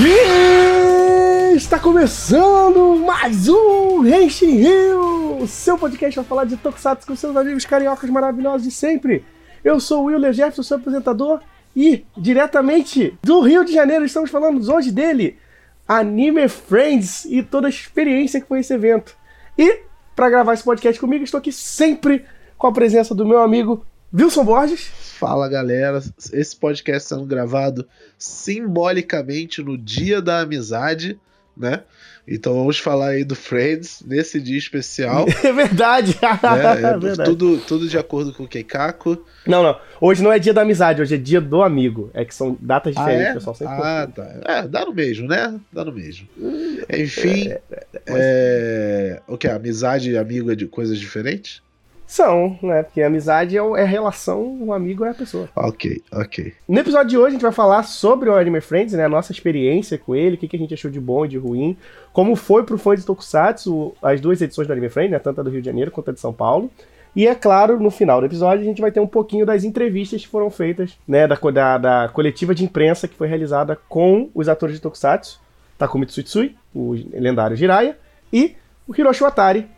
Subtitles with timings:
[0.00, 7.36] E está começando mais um Henshin Rio, seu podcast para falar de Tokusatsu com seus
[7.36, 9.24] amigos cariocas maravilhosos de sempre.
[9.64, 11.40] Eu sou o Willer Jefferson, seu apresentador,
[11.74, 15.36] e diretamente do Rio de Janeiro estamos falando hoje dele,
[15.88, 19.16] Anime Friends e toda a experiência que foi esse evento.
[19.58, 19.80] E
[20.14, 22.24] para gravar esse podcast comigo, estou aqui sempre
[22.56, 23.84] com a presença do meu amigo
[24.14, 24.90] Wilson Borges.
[25.18, 26.00] Fala galera,
[26.32, 27.86] esse podcast sendo gravado
[28.16, 31.18] simbolicamente no Dia da Amizade,
[31.56, 31.82] né?
[32.26, 35.26] Então vamos falar aí do Friends nesse dia especial.
[35.44, 36.16] É verdade.
[36.22, 36.28] né?
[36.92, 37.30] é verdade.
[37.30, 39.24] Tudo, tudo de acordo com o Keikaku.
[39.46, 39.78] Não, não.
[40.00, 42.10] Hoje não é dia da amizade, hoje é dia do amigo.
[42.14, 43.34] É que são datas Ah, diferentes, é?
[43.34, 43.56] pessoal.
[43.56, 44.40] Sempre Ah, confunde.
[44.44, 44.52] tá.
[44.52, 45.58] É, dá no mesmo, né?
[45.72, 46.28] Dá no mesmo.
[46.92, 47.50] Enfim,
[48.06, 49.20] é...
[49.26, 49.48] o que?
[49.48, 51.62] Amizade e amigo é de coisas diferentes?
[52.08, 52.82] São, né?
[52.82, 55.46] Porque amizade é, é relação, o amigo é a pessoa.
[55.54, 56.54] Ok, ok.
[56.66, 59.04] No episódio de hoje a gente vai falar sobre o Anime Friends, né?
[59.04, 61.36] A nossa experiência com ele, o que, que a gente achou de bom e de
[61.36, 61.76] ruim,
[62.10, 65.18] como foi pro fã de Tokusatsu as duas edições do Anime Friends, né?
[65.18, 66.70] Tanto a do Rio de Janeiro quanto a de São Paulo.
[67.14, 70.22] E é claro, no final do episódio a gente vai ter um pouquinho das entrevistas
[70.22, 71.26] que foram feitas, né?
[71.26, 75.38] Da, da, da coletiva de imprensa que foi realizada com os atores de Tokusatsu,
[75.76, 77.98] Takumi Tsutsui, o lendário Jiraiya,
[78.32, 78.56] e
[78.86, 79.68] o Hiroshi Watari,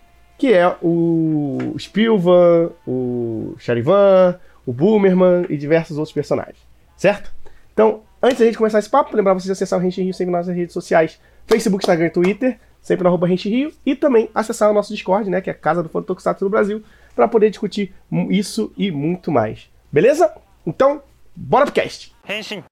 [0.41, 6.56] que é o Spilvan, o Charivan, o Boomerman e diversos outros personagens,
[6.97, 7.30] certo?
[7.74, 10.32] Então, antes da gente começar esse papo, lembrar vocês de acessar o Rente Rio sempre
[10.32, 14.30] nas nossas redes sociais, Facebook, Instagram e Twitter, sempre no arroba Rente Rio, e também
[14.34, 16.82] acessar o nosso Discord, né, que é a Casa do Fã Tokusatsu do Brasil,
[17.14, 17.92] para poder discutir
[18.30, 19.69] isso e muito mais.
[19.92, 20.32] Beleza?
[20.66, 21.02] Então,
[21.36, 22.14] bora pro cast!
[22.25, 22.62] 変身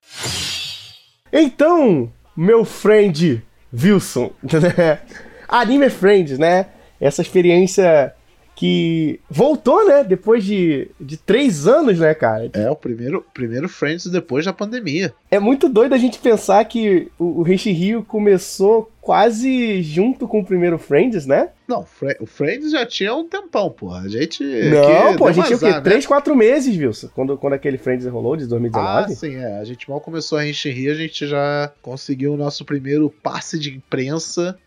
[1.31, 5.01] Então, meu friend Wilson, né?
[5.47, 6.67] Anime Friends, né?
[7.01, 8.15] Essa experiência
[8.59, 10.03] que voltou, né?
[10.03, 12.51] Depois de, de três anos, né, cara?
[12.53, 15.15] É o primeiro, primeiro Friends depois da pandemia.
[15.31, 20.45] É muito doido a gente pensar que o, o Rio começou quase junto com o
[20.45, 21.51] primeiro Friends, né?
[21.69, 21.87] Não,
[22.19, 24.01] o Friends já tinha um tempão, porra.
[24.01, 24.43] A gente.
[24.43, 25.71] Não, pô, a gente tinha o quê?
[25.71, 25.81] né?
[25.81, 29.15] Três, quatro meses, Wilson, quando, quando aquele Friends rolou, de Ah, 2019.
[29.15, 29.61] sim, é.
[29.61, 33.71] A gente mal começou a Rir, a gente já conseguiu o nosso primeiro passe de
[33.77, 34.59] imprensa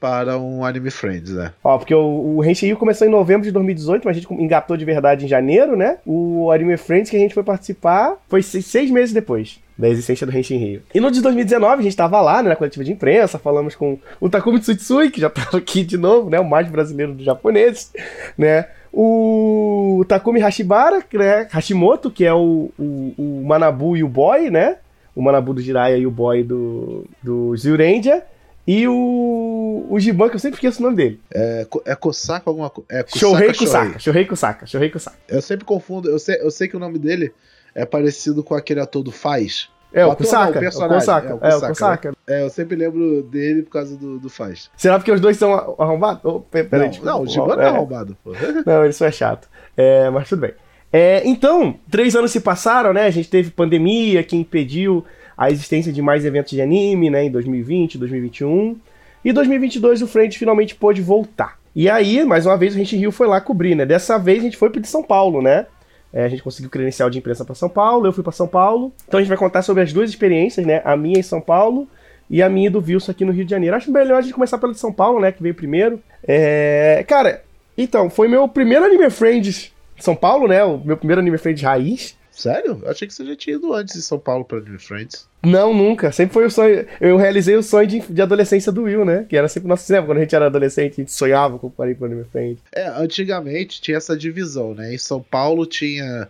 [0.00, 1.52] para um Anime Friends, né?
[1.62, 4.76] Ó, porque o, o Henshin Rio começou em novembro de 2018, mas a gente engatou
[4.76, 5.98] de verdade em janeiro, né?
[6.06, 10.26] O Anime Friends que a gente foi participar foi seis, seis meses depois da existência
[10.26, 10.82] do Henshin Rio.
[10.94, 13.98] E no de 2019 a gente tava lá, né, na coletiva de imprensa, falamos com
[14.20, 17.92] o Takumi Tsutsui, que já tava aqui de novo, né, o mais brasileiro dos japoneses,
[18.36, 18.66] né?
[18.92, 24.78] O Takumi Hashibara, né, Hashimoto, que é o, o, o Manabu e o Boy, né?
[25.14, 28.24] O Manabu do Jiraiya e o Boy do, do Zyurendia.
[28.70, 31.20] E o, o Giban, que eu sempre esqueço o nome dele.
[31.34, 32.86] É, é Kosaka alguma coisa?
[32.88, 33.98] É Shohei Kusaka Kusaka.
[33.98, 34.66] Shohei Kusaka.
[34.66, 35.16] Shohei Kusaka.
[35.28, 37.32] Eu sempre confundo, eu sei, eu sei que o nome dele
[37.74, 39.68] é parecido com aquele ator do Faz.
[39.92, 40.52] É, o não, Kusaka.
[40.52, 40.98] o o personagem.
[40.98, 41.28] Kusaka.
[41.28, 42.16] É, o É, o Kusaka, Kusaka.
[42.28, 44.70] É, eu sempre lembro dele por causa do, do Faz.
[44.76, 46.24] Será porque os dois são arrombados?
[46.24, 48.30] Oh, peraí, Não, não, o Giban não é roubado, pô.
[48.64, 49.48] Não, isso é chato.
[49.76, 50.52] É, mas tudo bem.
[50.92, 53.06] É, então, três anos se passaram, né?
[53.06, 55.04] A gente teve pandemia que impediu
[55.40, 57.24] a existência de mais eventos de anime, né?
[57.24, 58.76] Em 2020, 2021.
[59.24, 61.58] E 2022 o Friends finalmente pôde voltar.
[61.74, 63.86] E aí, mais uma vez, o Gente Rio foi lá cobrir, né?
[63.86, 65.64] Dessa vez a gente foi de São Paulo, né?
[66.12, 68.92] É, a gente conseguiu credencial de imprensa para São Paulo, eu fui para São Paulo.
[69.08, 70.82] Então a gente vai contar sobre as duas experiências, né?
[70.84, 71.88] A minha em São Paulo
[72.28, 73.74] e a minha do Wilson aqui no Rio de Janeiro.
[73.74, 75.32] Acho melhor a gente começar pela de São Paulo, né?
[75.32, 76.02] Que veio primeiro.
[76.22, 77.02] É...
[77.08, 77.42] Cara,
[77.78, 80.62] então, foi meu primeiro Anime Friends São Paulo, né?
[80.62, 82.19] O meu primeiro Anime Friends raiz.
[82.40, 82.80] Sério?
[82.82, 85.28] Eu achei que você já tinha ido antes em São Paulo para Anime Friends.
[85.42, 86.10] Não, nunca.
[86.10, 86.86] Sempre foi o sonho.
[86.98, 89.26] Eu realizei o sonho de, de adolescência do Will, né?
[89.28, 90.06] Que era sempre o nosso cinema.
[90.06, 92.58] Quando a gente era adolescente, a gente sonhava com o Anime Anime Friends.
[92.72, 94.94] É, antigamente tinha essa divisão, né?
[94.94, 96.28] Em São Paulo tinha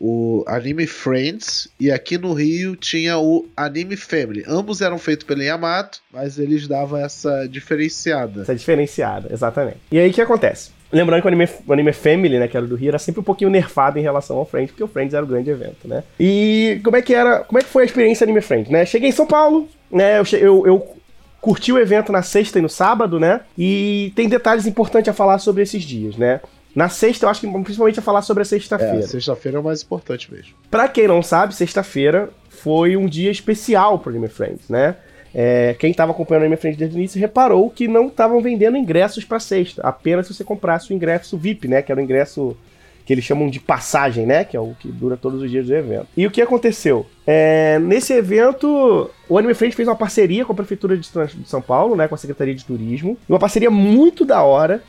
[0.00, 4.44] o Anime Friends e aqui no Rio tinha o Anime Family.
[4.46, 8.42] Ambos eram feitos pela Yamato, mas eles davam essa diferenciada.
[8.42, 9.78] Essa diferenciada, exatamente.
[9.90, 10.70] E aí o que acontece?
[10.92, 13.24] Lembrando que o anime, o anime Family, né, que era do Rio, era sempre um
[13.24, 16.02] pouquinho nerfado em relação ao Friends, porque o Friends era o grande evento, né?
[16.18, 18.84] E como é que era, como é que foi a experiência Anime Friends, né?
[18.84, 20.96] Cheguei em São Paulo, né, eu, eu, eu
[21.40, 23.40] curti o evento na sexta e no sábado, né?
[23.56, 26.40] E tem detalhes importantes a falar sobre esses dias, né?
[26.74, 29.02] Na sexta, eu acho que principalmente a falar sobre a É, sexta-feira.
[29.02, 30.52] sexta-feira é o mais importante mesmo.
[30.70, 34.94] Pra quem não sabe, sexta-feira foi um dia especial pro Anime Friends, né?
[35.34, 38.76] É, quem tava acompanhando o Anime Friends desde o início reparou que não estavam vendendo
[38.76, 41.82] ingressos pra sexta, apenas se você comprasse o ingresso VIP, né?
[41.82, 42.56] Que era o ingresso
[43.04, 44.44] que eles chamam de passagem, né?
[44.44, 46.06] Que é o que dura todos os dias do evento.
[46.16, 47.06] E o que aconteceu?
[47.26, 51.08] É, nesse evento, o Anime Friends fez uma parceria com a Prefeitura de
[51.44, 52.06] São Paulo, né?
[52.06, 53.16] Com a Secretaria de Turismo.
[53.28, 54.82] Uma parceria muito da hora,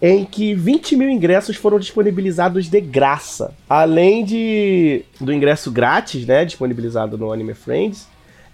[0.00, 3.54] em que 20 mil ingressos foram disponibilizados de graça.
[3.68, 8.08] Além de do ingresso grátis, né, disponibilizado no Anime Friends,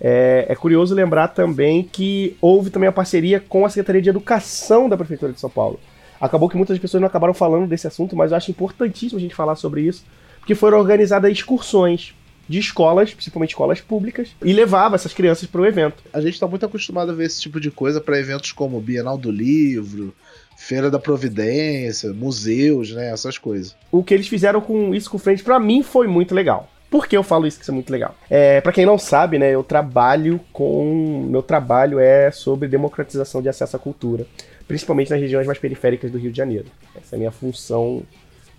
[0.07, 4.87] É, é, curioso lembrar também que houve também a parceria com a Secretaria de Educação
[4.87, 5.81] da Prefeitura de São Paulo.
[6.21, 9.35] Acabou que muitas pessoas não acabaram falando desse assunto, mas eu acho importantíssimo a gente
[9.35, 10.05] falar sobre isso,
[10.41, 12.15] porque foram organizadas excursões
[12.47, 16.03] de escolas, principalmente escolas públicas, e levava essas crianças para o evento.
[16.13, 19.17] A gente está muito acostumado a ver esse tipo de coisa para eventos como Bienal
[19.17, 20.15] do Livro,
[20.55, 23.75] Feira da Providência, museus, né, essas coisas.
[23.91, 26.69] O que eles fizeram com isso com frente para mim foi muito legal.
[26.95, 28.15] Por que eu falo isso que isso é muito legal?
[28.31, 33.49] É, para quem não sabe, né, eu trabalho com meu trabalho é sobre democratização de
[33.49, 34.25] acesso à cultura,
[34.69, 36.67] principalmente nas regiões mais periféricas do Rio de Janeiro.
[36.95, 38.05] Essa é a minha função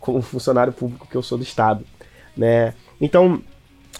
[0.02, 1.86] como funcionário público que eu sou do estado,
[2.36, 2.74] né?
[3.00, 3.42] Então,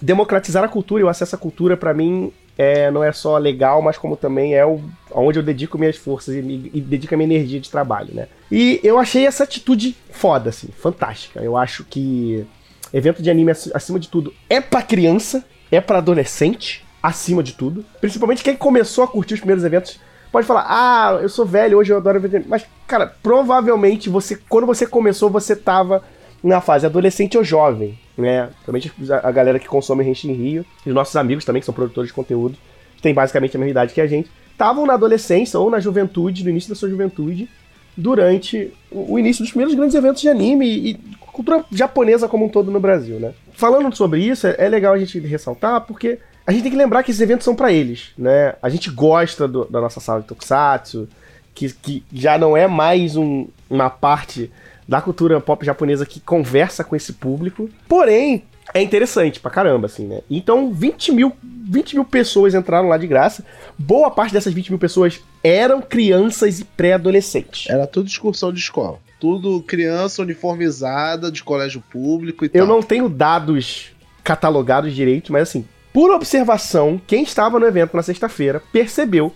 [0.02, 3.82] democratizar a cultura e o acesso à cultura, para mim, é, não é só legal,
[3.82, 4.82] mas como também é o,
[5.14, 6.40] onde eu dedico minhas forças e,
[6.74, 8.28] e dedico a minha energia de trabalho, né?
[8.52, 11.40] E eu achei essa atitude foda, assim, fantástica.
[11.40, 12.46] Eu acho que
[12.94, 17.86] evento de anime, acima de tudo, é para criança, é para adolescente, acima de tudo.
[18.00, 20.00] Principalmente quem começou a curtir os primeiros eventos
[20.32, 22.48] pode falar, ah, eu sou velho, hoje eu adoro evento.
[22.48, 26.04] Mas, cara, provavelmente você, quando você começou, você tava
[26.44, 28.50] na fase adolescente ou jovem né?
[28.66, 32.10] Principalmente a galera que consome em Rio, e os nossos amigos também, que são produtores
[32.10, 32.58] de conteúdo,
[32.96, 36.44] que têm basicamente a mesma idade que a gente, estavam na adolescência ou na juventude,
[36.44, 37.50] no início da sua juventude,
[37.96, 40.94] durante o início dos primeiros grandes eventos de anime e
[41.32, 43.34] cultura japonesa como um todo no Brasil, né?
[43.54, 47.12] Falando sobre isso, é legal a gente ressaltar porque a gente tem que lembrar que
[47.12, 48.56] esses eventos são para eles, né?
[48.62, 51.08] A gente gosta do, da nossa sala de tokusatsu,
[51.54, 54.52] que, que já não é mais um, uma parte
[54.88, 57.70] da cultura pop japonesa que conversa com esse público.
[57.88, 60.22] Porém, é interessante pra caramba, assim, né?
[60.30, 63.46] Então, 20 mil, 20 mil pessoas entraram lá de graça.
[63.78, 67.70] Boa parte dessas 20 mil pessoas eram crianças e pré-adolescentes.
[67.70, 69.00] Era tudo excursão de escola.
[69.20, 72.68] Tudo criança uniformizada de colégio público e Eu tal.
[72.68, 73.92] não tenho dados
[74.24, 79.34] catalogados direito, mas assim, por observação, quem estava no evento na sexta-feira percebeu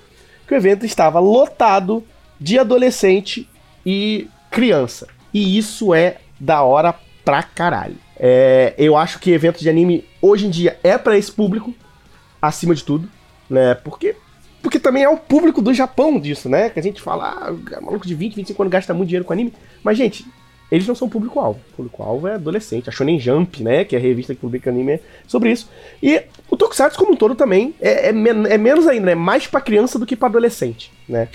[0.48, 2.04] que o evento estava lotado
[2.40, 3.48] de adolescente
[3.86, 5.08] e criança.
[5.34, 6.94] E isso é da hora
[7.30, 7.96] pra caralho.
[8.20, 11.76] É, eu acho que eventos de anime hoje em dia é para esse público,
[12.42, 13.08] acima de tudo,
[13.48, 13.76] né?
[13.76, 14.16] Porque
[14.64, 16.72] porque também é o público do Japão disso, né?
[16.72, 19.54] Que a gente fala, ah, maluco de 20, 25 anos gasta muito dinheiro com anime.
[19.84, 20.26] Mas, gente,
[20.72, 21.60] eles não são público-alvo.
[21.78, 22.90] Público-alvo é adolescente.
[22.90, 23.86] A Shonen Jump, né?
[23.86, 25.70] Que é a revista que publica anime é sobre isso.
[26.04, 29.48] E o Tokusatsu como um todo também é, é, men é menos ainda, é mais
[29.48, 31.30] para criança do que para adolescente, né?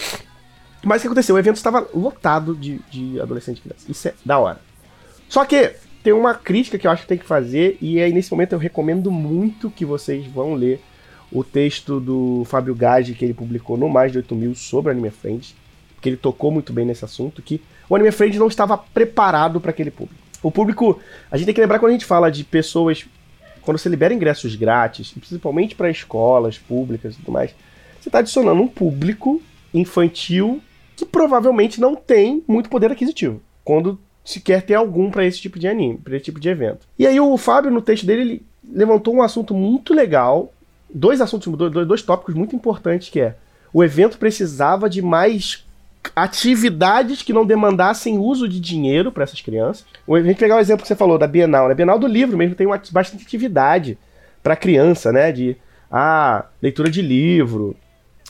[0.84, 1.36] Mas o que aconteceu?
[1.36, 3.88] O evento estava lotado de, de adolescentes e crianças.
[3.88, 4.60] Isso é da hora.
[5.28, 5.72] Só que
[6.04, 8.58] tem uma crítica que eu acho que tem que fazer, e aí nesse momento eu
[8.58, 10.78] recomendo muito que vocês vão ler
[11.32, 15.10] o texto do Fábio Gage que ele publicou no Mais de 8 mil sobre Anime
[15.10, 15.56] Friends,
[16.02, 17.58] que ele tocou muito bem nesse assunto, que
[17.88, 20.20] o Anime Friends não estava preparado para aquele público.
[20.42, 23.06] O público, a gente tem que lembrar quando a gente fala de pessoas,
[23.62, 27.54] quando você libera ingressos grátis, principalmente para escolas públicas e tudo mais,
[27.98, 29.40] você está adicionando um público
[29.72, 30.60] infantil
[30.94, 33.40] que provavelmente não tem muito poder aquisitivo.
[33.64, 36.86] Quando se quer ter algum para esse tipo de anime, para esse tipo de evento.
[36.98, 38.42] E aí o Fábio, no texto dele, ele
[38.72, 40.52] levantou um assunto muito legal,
[40.92, 43.36] dois assuntos, dois, dois tópicos muito importantes, que é
[43.72, 45.64] o evento precisava de mais
[46.14, 49.84] atividades que não demandassem uso de dinheiro para essas crianças.
[50.08, 51.74] A gente pegar o exemplo que você falou da Bienal, né?
[51.74, 53.98] Bienal do livro mesmo tem uma, bastante atividade
[54.42, 55.32] para criança, né?
[55.32, 55.56] De
[55.90, 57.76] ah, leitura de livro,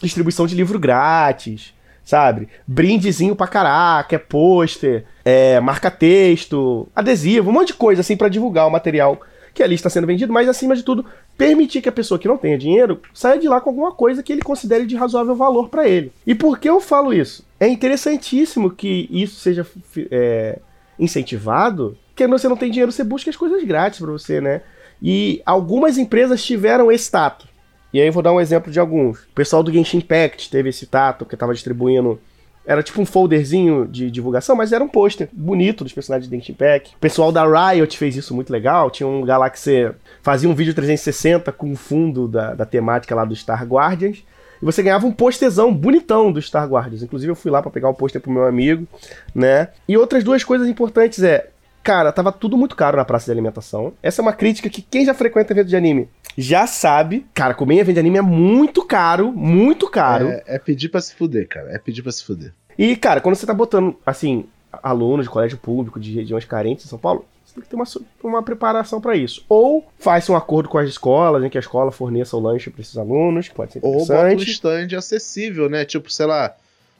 [0.00, 1.74] distribuição de livro grátis,
[2.04, 2.49] sabe?
[2.66, 8.66] Brindezinho pra caraca, é pôster, é marca-texto, adesivo, um monte de coisa assim para divulgar
[8.66, 9.20] o material
[9.54, 11.06] que ali está sendo vendido, mas acima de tudo,
[11.38, 14.32] permitir que a pessoa que não tenha dinheiro saia de lá com alguma coisa que
[14.32, 16.12] ele considere de razoável valor para ele.
[16.26, 17.46] E por que eu falo isso?
[17.58, 19.64] É interessantíssimo que isso seja
[20.11, 20.58] é,
[20.99, 24.62] incentivado, porque você não tem dinheiro, você busca as coisas grátis para você, né?
[25.00, 27.46] E algumas empresas tiveram esse tato.
[27.94, 29.20] E aí eu vou dar um exemplo de alguns.
[29.20, 32.20] O pessoal do Genshin Impact teve esse tato, que estava distribuindo
[32.66, 36.52] era tipo um folderzinho de divulgação, mas era um pôster bonito dos personagens de Genshin
[36.52, 36.96] Impact.
[36.96, 38.90] O pessoal da Riot fez isso muito legal.
[38.90, 39.24] Tinha um
[39.54, 44.24] você fazia um vídeo 360 com o fundo da, da temática lá do Star Guardians.
[44.60, 47.04] E você ganhava um postezão bonitão do Star Guardians.
[47.04, 48.88] Inclusive eu fui lá para pegar o pôster pro meu amigo,
[49.32, 49.68] né?
[49.86, 51.48] E outras duas coisas importantes é,
[51.80, 53.92] cara, tava tudo muito caro na praça de alimentação.
[54.02, 57.26] Essa é uma crítica que quem já frequenta evento de anime já sabe.
[57.34, 60.28] Cara, comer em evento de anime é muito caro, muito caro.
[60.28, 61.72] É, é pedir pra se fuder, cara.
[61.72, 62.52] É pedir pra se fuder.
[62.78, 64.46] E, cara, quando você tá botando, assim,
[64.82, 67.84] alunos de colégio público, de regiões carentes em São Paulo, você tem que ter uma,
[68.22, 69.44] uma preparação para isso.
[69.48, 72.80] Ou faz um acordo com as escolas, em que a escola forneça o lanche para
[72.80, 74.10] esses alunos, que pode ser interessante.
[74.10, 75.84] Ou bota um stand acessível, né?
[75.84, 76.54] Tipo, sei lá,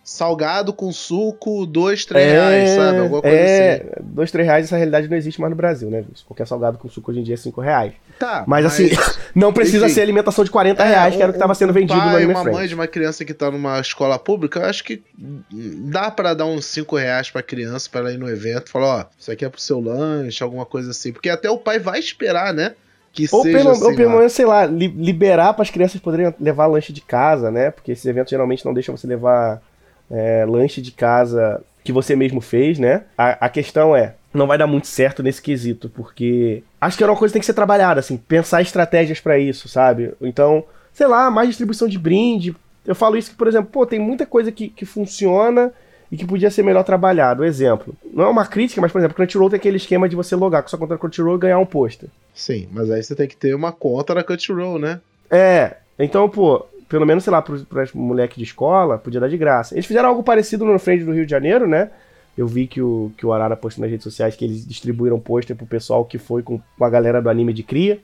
[0.05, 2.99] salgado com suco, dois, três é, reais, sabe?
[2.99, 3.85] Alguma coisa é, assim.
[4.03, 6.05] Dois, três reais, essa realidade não existe mais no Brasil, né?
[6.27, 7.95] Qualquer salgado com suco hoje em dia é cinco reais.
[8.19, 8.45] Tá.
[8.47, 8.91] Mas, assim,
[9.35, 11.73] não precisa enfim, ser alimentação de 40 é, reais, que era o que estava sendo
[11.73, 12.59] vendido pai, no Anime uma Friends.
[12.59, 15.03] mãe de uma criança que tá numa escola pública, eu acho que
[15.51, 19.05] dá para dar uns cinco reais pra criança para ela ir no evento, falar, ó,
[19.19, 21.13] isso aqui é pro seu lanche, alguma coisa assim.
[21.13, 22.75] Porque até o pai vai esperar, né?
[23.11, 26.01] Que ou seja, pelo, assim, ou pelo menos, sei lá, li, liberar para as crianças
[26.01, 27.71] poderem levar lanche de casa, né?
[27.71, 29.63] Porque esses eventos geralmente não deixam você levar
[30.11, 33.03] é, lanche de casa que você mesmo fez, né?
[33.17, 37.07] A, a, questão é, não vai dar muito certo nesse quesito, porque acho que é
[37.07, 40.15] uma coisa que tem que ser trabalhada, assim, pensar estratégias para isso, sabe?
[40.21, 42.57] Então, sei lá, mais distribuição de brinde.
[42.87, 45.73] Eu falo isso que, por exemplo, pô, tem muita coisa que, que funciona
[46.11, 47.45] e que podia ser melhor trabalhado.
[47.45, 50.63] Exemplo, não é uma crítica, mas, por exemplo, Crunchyroll tem aquele esquema de você logar
[50.63, 52.09] com sua conta Crunchyroll e ganhar um pôster.
[52.35, 55.01] Sim, mas aí você tem que ter uma conta na Crunchyroll, né?
[55.31, 59.37] É, então, pô, pelo menos, sei lá, para os moleques de escola, podia dar de
[59.37, 59.75] graça.
[59.75, 61.91] Eles fizeram algo parecido no Friend do Rio de Janeiro, né?
[62.39, 65.57] Eu vi que o, que o Arara postou nas redes sociais que eles distribuíram pôster
[65.57, 67.99] pro pessoal que foi com, com a galera do anime de cria,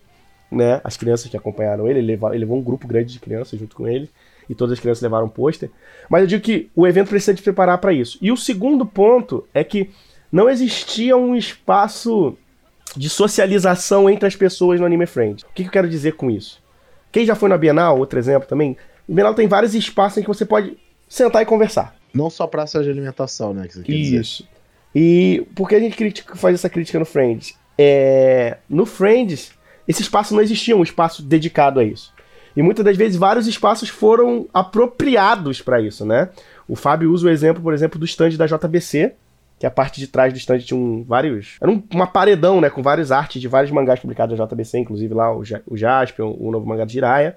[0.50, 0.80] né?
[0.82, 3.76] As crianças que acompanharam ele, ele levou, ele levou um grupo grande de crianças junto
[3.76, 4.11] com ele,
[4.49, 5.70] e todas as crianças levaram pôster.
[6.09, 8.18] Mas eu digo que o evento precisa de preparar para isso.
[8.20, 9.90] E o segundo ponto é que
[10.32, 12.37] não existia um espaço
[12.97, 15.44] de socialização entre as pessoas no Anime Friends.
[15.44, 16.61] O que, que eu quero dizer com isso?
[17.12, 18.76] Quem já foi na Bienal, outro exemplo também,
[19.09, 20.76] o Bienal tem vários espaços em que você pode
[21.09, 21.97] sentar e conversar.
[22.14, 23.67] Não só praça de alimentação, né?
[23.69, 24.43] Que Isso.
[24.43, 24.61] Dizer.
[24.95, 27.55] E por que a gente critica, faz essa crítica no Friends?
[27.79, 29.52] É, no Friends,
[29.87, 32.12] esse espaço não existia um espaço dedicado a isso.
[32.57, 36.29] E muitas das vezes vários espaços foram apropriados para isso, né?
[36.67, 39.12] O Fábio usa o exemplo, por exemplo, do stand da JBC,
[39.61, 41.59] que a parte de trás do stand tinha um, vários.
[41.61, 42.71] Era um, uma paredão, né?
[42.71, 46.50] Com várias artes de vários mangás publicados da JBC, inclusive lá o, o Jasper, o,
[46.50, 47.37] novo mangá de Jiraiya.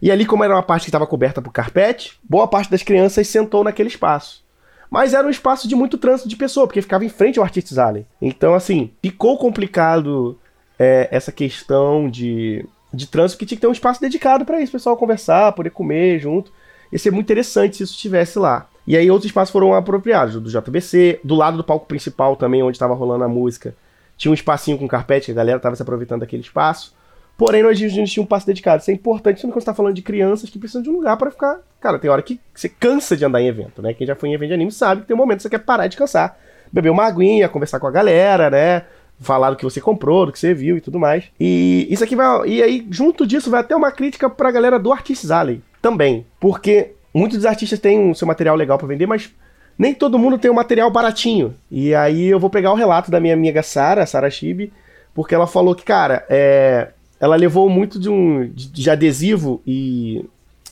[0.00, 3.26] E ali, como era uma parte que estava coberta por carpete, boa parte das crianças
[3.26, 4.44] sentou naquele espaço.
[4.88, 7.76] Mas era um espaço de muito trânsito de pessoa, porque ficava em frente ao Artists
[7.78, 8.06] Alley.
[8.22, 10.38] Então, assim, ficou complicado
[10.78, 14.70] é, essa questão de, de trânsito, que tinha que ter um espaço dedicado para isso,
[14.70, 16.52] o pessoal conversar, poder comer junto.
[16.92, 18.68] Ia ser muito interessante se isso estivesse lá.
[18.86, 22.76] E aí outros espaços foram apropriados, do JBC, do lado do palco principal também, onde
[22.76, 23.74] estava rolando a música,
[24.16, 26.94] tinha um espacinho com carpete, a galera estava se aproveitando daquele espaço.
[27.36, 28.80] Porém, nós a tinha um passo dedicado.
[28.80, 31.30] Isso é importante quando você está falando de crianças que precisam de um lugar para
[31.30, 31.60] ficar.
[31.80, 33.92] Cara, tem hora que você cansa de andar em evento, né?
[33.92, 35.58] Quem já foi em evento de anime sabe que tem um momento que você quer
[35.58, 36.38] parar e descansar.
[36.72, 38.84] Beber uma aguinha, conversar com a galera, né?
[39.20, 41.24] Falar do que você comprou, do que você viu e tudo mais.
[41.38, 42.48] E isso aqui vai.
[42.48, 46.26] E aí, junto disso, vai até uma crítica pra galera do Artists Alley também.
[46.40, 49.30] Porque muitos dos artistas têm o seu material legal para vender, mas
[49.78, 51.54] nem todo mundo tem um material baratinho.
[51.70, 54.72] E aí eu vou pegar o relato da minha amiga Sara, Sara Chibi,
[55.14, 60.24] porque ela falou que, cara, é, ela levou muito de um de, de adesivo e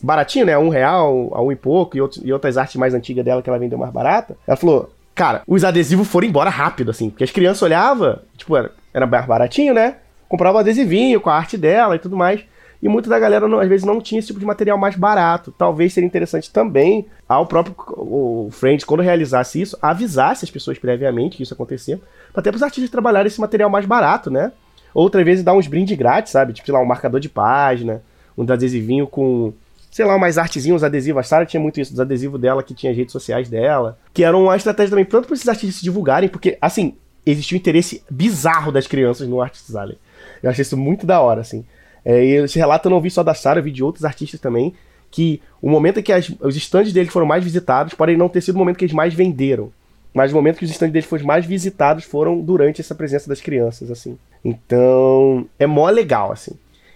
[0.03, 0.59] baratinho, né?
[0.59, 3.49] Um real, a um e pouco, e, outro, e outras artes mais antigas dela que
[3.49, 4.37] ela vendeu mais barata.
[4.47, 8.71] Ela falou, cara, os adesivos foram embora rápido, assim, porque as crianças olhavam, tipo, era,
[8.93, 9.97] era baratinho, né?
[10.29, 12.41] Comprava adesivinho com a arte dela e tudo mais.
[12.85, 15.51] E muita da galera, não, às vezes, não tinha esse tipo de material mais barato.
[15.57, 21.39] Talvez seria interessante também ao próprio o Friends, quando realizasse isso, avisasse as pessoas previamente
[21.39, 21.99] que isso acontecia,
[22.35, 24.53] até para os artistas trabalharem esse material mais barato, né?
[24.93, 26.53] Outras vezes dar uns brindes grátis, sabe?
[26.53, 28.03] Tipo, sei lá, um marcador de página,
[28.37, 29.55] um adesivinho com,
[29.91, 31.21] sei lá, umas artezinhas, uns adesivos.
[31.21, 33.99] A Sarah tinha muito isso, dos adesivos dela que tinha as redes sociais dela.
[34.13, 37.61] Que era uma estratégia também, tanto para esses artistas se divulgarem, porque, assim, existia um
[37.61, 39.97] interesse bizarro das crianças no Artists Alley.
[40.43, 41.65] Eu achei isso muito da hora, assim.
[42.05, 44.75] É, esse relato eu não vi só da Sarah, eu vi de outros artistas também,
[45.11, 48.41] que o momento em que as, os estandes deles foram mais visitados pode não ter
[48.41, 49.73] sido o momento que eles mais venderam.
[50.13, 53.41] Mas o momento que os estandes deles foram mais visitados foram durante essa presença das
[53.41, 54.17] crianças, assim.
[54.45, 56.53] Então, é mó legal, assim.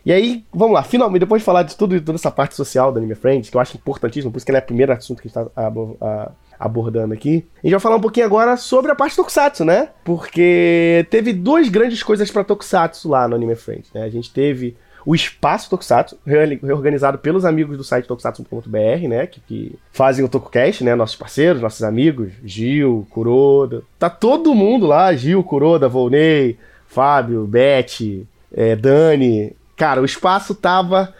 [0.06, 2.98] E aí, vamos lá, finalmente, depois de falar de tudo, toda essa parte social da
[2.98, 5.28] Anime Friends, que eu acho importantíssimo, por isso que ela é o primeiro assunto que
[5.28, 9.16] a gente está abordando aqui, a gente vai falar um pouquinho agora sobre a parte
[9.16, 9.90] Tokusatsu, né?
[10.04, 14.02] Porque teve duas grandes coisas para Tokusatsu lá no Anime Friends, né?
[14.02, 14.76] A gente teve
[15.08, 20.84] o Espaço Tokusatsu, reorganizado pelos amigos do site tokusatsu.br, né, que, que, fazem o TokuCast,
[20.84, 27.46] né, nossos parceiros, nossos amigos, Gil, Kuroda, tá todo mundo lá, Gil, Kuroda, Volney, Fábio,
[27.46, 31.14] Beth, é, Dani, cara, o espaço tava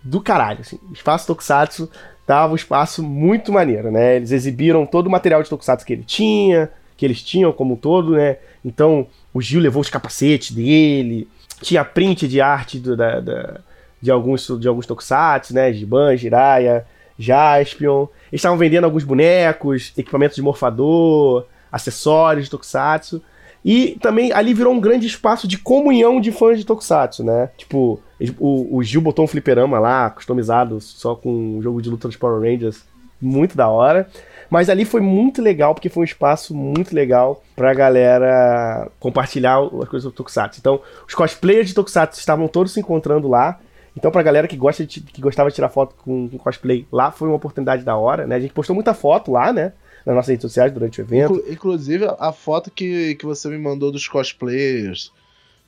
[0.00, 1.90] do caralho, assim, o espaço Tokusatsu
[2.24, 6.04] tava um espaço muito maneiro, né, eles exibiram todo o material de Tokusatsu que ele
[6.04, 11.26] tinha, que eles tinham como um todo, né, então o Gil levou os capacetes dele,
[11.64, 13.60] tinha print de arte do, da, da,
[14.00, 15.72] de alguns de alguns tokusatsu, né?
[15.72, 16.86] Giban, Jiraya,
[17.18, 18.06] Jaspion.
[18.30, 23.22] Eles estavam vendendo alguns bonecos, equipamentos de morfador, acessórios de tokusatsu.
[23.64, 27.48] E também ali virou um grande espaço de comunhão de fãs de Tokusatsu, né?
[27.56, 27.98] Tipo,
[28.38, 32.16] o, o Gil botou um fliperama lá, customizado, só com um jogo de luta dos
[32.16, 32.84] Power Rangers,
[33.18, 34.06] muito da hora.
[34.54, 39.88] Mas ali foi muito legal, porque foi um espaço muito legal pra galera compartilhar as
[39.88, 40.60] coisas do Tokusatsu.
[40.60, 43.58] Então, os cosplayers de Tokusatsu estavam todos se encontrando lá.
[43.96, 47.10] Então, pra galera que, gosta de, que gostava de tirar foto com, com cosplay, lá
[47.10, 48.36] foi uma oportunidade da hora, né?
[48.36, 49.72] A gente postou muita foto lá, né?
[50.06, 51.42] Nas nossas redes sociais durante o evento.
[51.50, 55.10] Inclusive, a foto que, que você me mandou dos cosplayers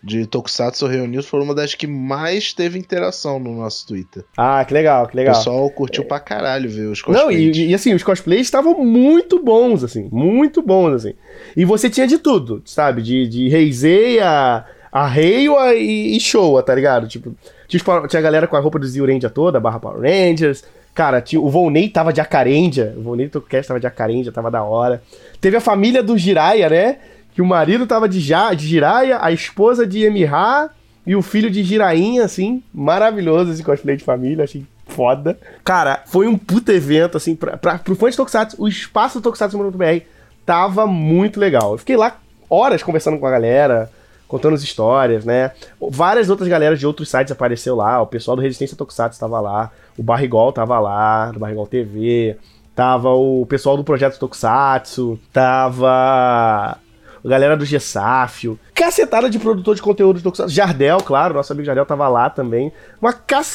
[0.03, 4.25] de Tokusatsu reunidos foi uma das que mais teve interação no nosso Twitter.
[4.37, 5.35] Ah, que legal, que legal.
[5.35, 6.07] O pessoal curtiu é...
[6.07, 7.25] pra caralho ver os cosplays.
[7.25, 11.15] Não, e, e, assim, os cosplays estavam muito bons, assim, muito bons, assim.
[11.57, 13.03] E você tinha de tudo, sabe?
[13.03, 17.09] De, de Heisei a, a Reiwa e, e Showa, tá ligado?
[17.09, 17.35] Tipo,
[17.67, 20.63] tinha, tinha a galera com a roupa do Zyurendia toda, barra Power Rangers.
[20.95, 22.95] Cara, tinha, o Volney tava de Acarendia.
[22.97, 25.03] O Volney do Tokocast tava de Acarendia, tava da hora.
[25.41, 26.99] Teve a família do Jiraiya, né?
[27.37, 30.71] Que o marido tava de, ja, de Jiraiya, a esposa de Emiha
[31.07, 32.63] e o filho de Jirainha, assim.
[32.73, 35.39] Maravilhoso esse cosplay de família, achei foda.
[35.63, 38.57] Cara, foi um puta evento, assim, pra, pra, pro fã de Tokusatsu.
[38.59, 40.01] O espaço do Tokusatsu.br
[40.47, 41.73] tava muito legal.
[41.73, 42.17] Eu fiquei lá
[42.49, 43.91] horas conversando com a galera
[44.27, 45.53] contando as histórias, né?
[45.91, 49.71] Várias outras galeras de outros sites apareceu lá, o pessoal do Resistência Tokusatsu estava lá,
[49.97, 52.37] o Barrigol estava lá, do Barrigol TV,
[52.75, 56.79] tava o pessoal do Projeto Tokusatsu, tava
[57.27, 61.67] a galera do Gessafio, cacetada de produtor de conteúdo de Tokusatsu, Jardel, claro, nosso amigo
[61.67, 63.47] Jardel tava lá também, uma cac...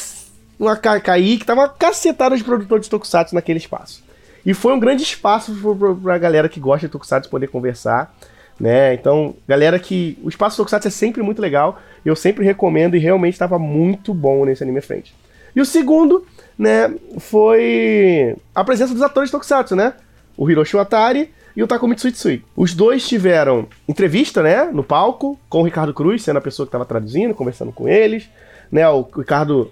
[0.60, 1.00] uma ca...
[1.00, 4.04] que tava uma cacetada de produtor de Tokusatsu naquele espaço.
[4.44, 5.54] E foi um grande espaço
[6.02, 8.14] pra galera que gosta de Tokusatsu poder conversar
[8.62, 8.94] né?
[8.94, 13.34] Então, galera que o espaço Tokusatsu é sempre muito legal, eu sempre recomendo e realmente
[13.34, 15.12] estava muito bom nesse anime frente.
[15.54, 16.24] E o segundo,
[16.56, 19.94] né, foi a presença dos atores de Tokusatsu, né?
[20.36, 22.44] O Hiroshi Watari e o Takumitsu Itsui.
[22.56, 26.68] Os dois tiveram entrevista, né, no palco, com o Ricardo Cruz, sendo a pessoa que
[26.68, 28.28] estava traduzindo, conversando com eles,
[28.70, 28.88] né?
[28.88, 29.70] O Ricardo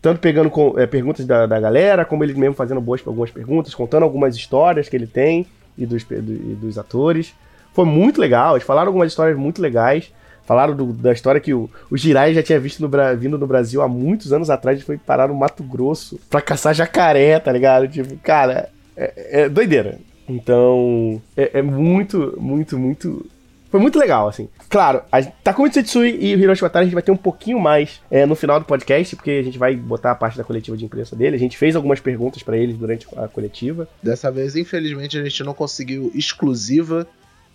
[0.00, 3.74] tanto pegando com, é, perguntas da, da galera, como ele mesmo fazendo boas algumas perguntas,
[3.74, 7.34] contando algumas histórias que ele tem e dos, do, e dos atores.
[7.72, 10.12] Foi muito legal, eles falaram algumas histórias muito legais.
[10.44, 13.82] Falaram do, da história que o, o Jirai já tinha visto no, vindo no Brasil
[13.82, 14.78] há muitos anos atrás.
[14.78, 17.88] Ele foi parar no Mato Grosso pra caçar jacaré, tá ligado?
[17.88, 19.98] Tipo, cara, é, é doideira.
[20.28, 23.26] Então, é, é, muito, muito, muito.
[23.70, 24.48] Foi muito legal, assim.
[24.68, 28.00] Claro, a Takumi Tsui e o Hiroshi Watari a gente vai ter um pouquinho mais
[28.10, 30.84] é, no final do podcast, porque a gente vai botar a parte da coletiva de
[30.84, 31.36] imprensa dele.
[31.36, 33.88] A gente fez algumas perguntas para eles durante a coletiva.
[34.02, 37.06] Dessa vez, infelizmente, a gente não conseguiu exclusiva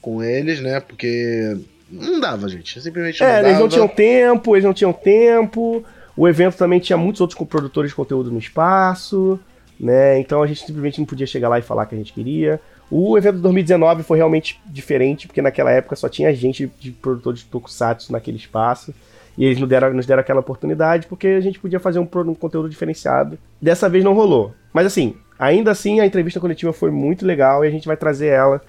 [0.01, 0.79] com eles, né?
[0.79, 1.57] Porque
[1.89, 2.79] não dava, gente.
[2.81, 3.47] Simplesmente não é, dava.
[3.47, 5.83] eles não tinham tempo, eles não tinham tempo.
[6.15, 9.39] O evento também tinha muitos outros produtores de conteúdo no espaço,
[9.81, 10.19] né?
[10.19, 12.61] Então a gente simplesmente não podia chegar lá e falar que a gente queria.
[12.89, 17.33] O evento de 2019 foi realmente diferente, porque naquela época só tinha gente de produtor
[17.33, 18.93] de tokusatsu naquele espaço.
[19.37, 22.35] E eles nos deram, nos deram aquela oportunidade porque a gente podia fazer um, um
[22.35, 23.39] conteúdo diferenciado.
[23.61, 24.53] Dessa vez não rolou.
[24.73, 28.27] Mas assim, ainda assim a entrevista coletiva foi muito legal e a gente vai trazer
[28.27, 28.61] ela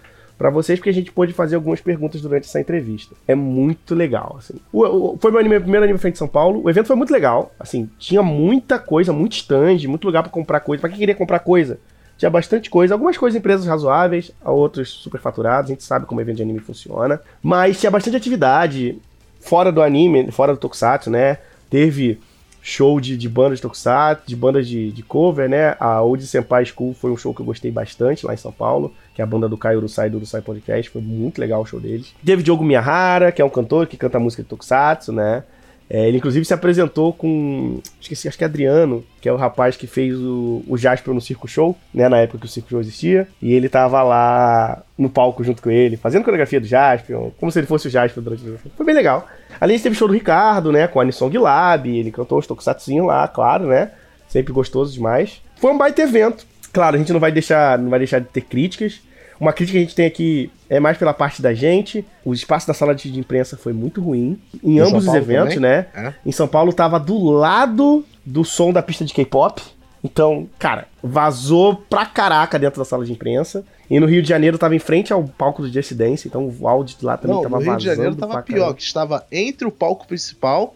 [0.43, 3.15] para vocês, porque a gente pôde fazer algumas perguntas durante essa entrevista.
[3.29, 4.55] É muito legal, assim.
[4.73, 6.63] O, o, foi meu anime, primeiro anime feito em São Paulo.
[6.65, 10.59] O evento foi muito legal, assim, tinha muita coisa, muito stand, muito lugar para comprar
[10.59, 10.81] coisa.
[10.81, 11.79] Para quem queria comprar coisa,
[12.19, 12.93] tinha bastante coisa.
[12.93, 15.71] Algumas coisas empresas razoáveis, outros super faturados.
[15.71, 17.21] A gente sabe como evento de anime funciona.
[17.41, 18.99] Mas tinha bastante atividade
[19.39, 21.39] fora do anime, fora do Tokusatsu, né?
[21.71, 22.19] Teve
[22.63, 25.77] show de, de bandas de Tokusatsu, de bandas de, de cover, né?
[25.81, 28.95] A Old Senpai School foi um show que eu gostei bastante lá em São Paulo,
[29.13, 31.81] que é a banda do Kai Urusai do Urusai Podcast, foi muito legal o show
[31.81, 32.15] deles.
[32.25, 35.43] Teve Diogo Miyahara, que é um cantor que canta música de Tokusatsu, né?
[35.91, 37.81] É, ele inclusive se apresentou com.
[38.01, 41.21] Esqueci, acho que é Adriano, que é o rapaz que fez o, o Jasper no
[41.21, 42.09] Circo Show, né?
[42.09, 43.29] Na época que o Circo Show existia.
[43.43, 47.59] E ele tava lá no palco junto com ele, fazendo coreografia do Jasper, como se
[47.59, 49.29] ele fosse o Jasper durante o Foi bem legal.
[49.61, 50.87] Além de teve show do Ricardo, né?
[50.87, 53.91] Com a Anisson Guilab, ele cantou os tokusatsuzinho lá, claro, né?
[54.29, 55.43] Sempre gostoso demais.
[55.57, 56.47] Foi um baita evento.
[56.73, 59.01] Claro, a gente não vai deixar, não vai deixar de ter críticas.
[59.39, 62.05] Uma crítica que a gente tem aqui é mais pela parte da gente.
[62.25, 64.41] O espaço da sala de imprensa foi muito ruim.
[64.63, 65.71] Em, em ambos os eventos, também?
[65.71, 65.87] né?
[65.95, 66.15] É.
[66.25, 69.61] Em São Paulo tava do lado do som da pista de K-pop.
[70.05, 73.65] Então, cara, vazou pra caraca dentro da sala de imprensa.
[73.89, 76.67] E no Rio de Janeiro tava em frente ao palco do Just Dance, então o
[76.67, 77.67] áudio lá também Não, tava vazando.
[77.67, 78.75] No Rio de Janeiro tava pior, caramba.
[78.75, 80.75] que estava entre o palco principal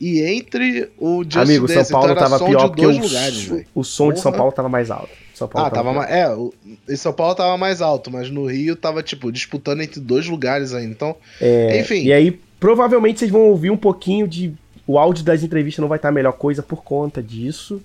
[0.00, 1.84] e entre o Just Amigo, Dance.
[1.84, 4.14] São Paulo então tava pior porque o, lugares, o som Porra.
[4.14, 5.10] de São Paulo tava mais alto.
[5.32, 6.10] São Paulo ah, tava, tava mais.
[6.10, 6.52] É, o,
[6.88, 10.74] em São Paulo tava mais alto, mas no Rio tava, tipo, disputando entre dois lugares
[10.74, 10.92] ainda.
[10.92, 12.02] Então, é, enfim.
[12.02, 14.52] E aí, provavelmente vocês vão ouvir um pouquinho de.
[14.86, 17.82] O áudio das entrevistas não vai estar a melhor coisa por conta disso.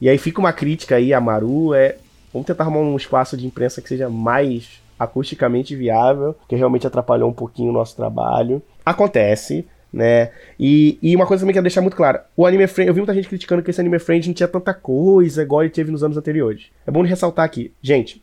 [0.00, 1.96] E aí fica uma crítica aí a Maru, é.
[2.32, 7.30] Vamos tentar arrumar um espaço de imprensa que seja mais acusticamente viável, que realmente atrapalhou
[7.30, 8.62] um pouquinho o nosso trabalho.
[8.84, 10.30] Acontece, né?
[10.58, 12.94] E, e uma coisa também que eu quero deixar muito clara: o Anime Friend, eu
[12.94, 15.90] vi muita gente criticando que esse Anime Friend não tinha tanta coisa igual ele teve
[15.90, 16.66] nos anos anteriores.
[16.86, 18.22] É bom ressaltar aqui, gente.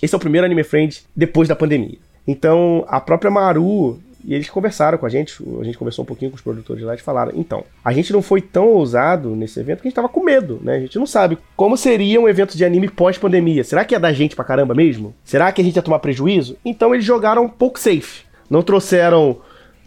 [0.00, 1.98] esse é o primeiro Anime Friends depois da pandemia.
[2.26, 3.98] Então, a própria Maru
[4.28, 6.94] e eles conversaram com a gente, a gente conversou um pouquinho com os produtores lá
[6.94, 10.08] e falaram: então, a gente não foi tão ousado nesse evento que a gente tava
[10.08, 10.76] com medo, né?
[10.76, 13.64] A gente não sabe como seria um evento de anime pós-pandemia.
[13.64, 15.14] Será que ia dar gente pra caramba mesmo?
[15.24, 16.58] Será que a gente ia tomar prejuízo?
[16.62, 18.24] Então eles jogaram um pouco safe.
[18.50, 19.38] Não trouxeram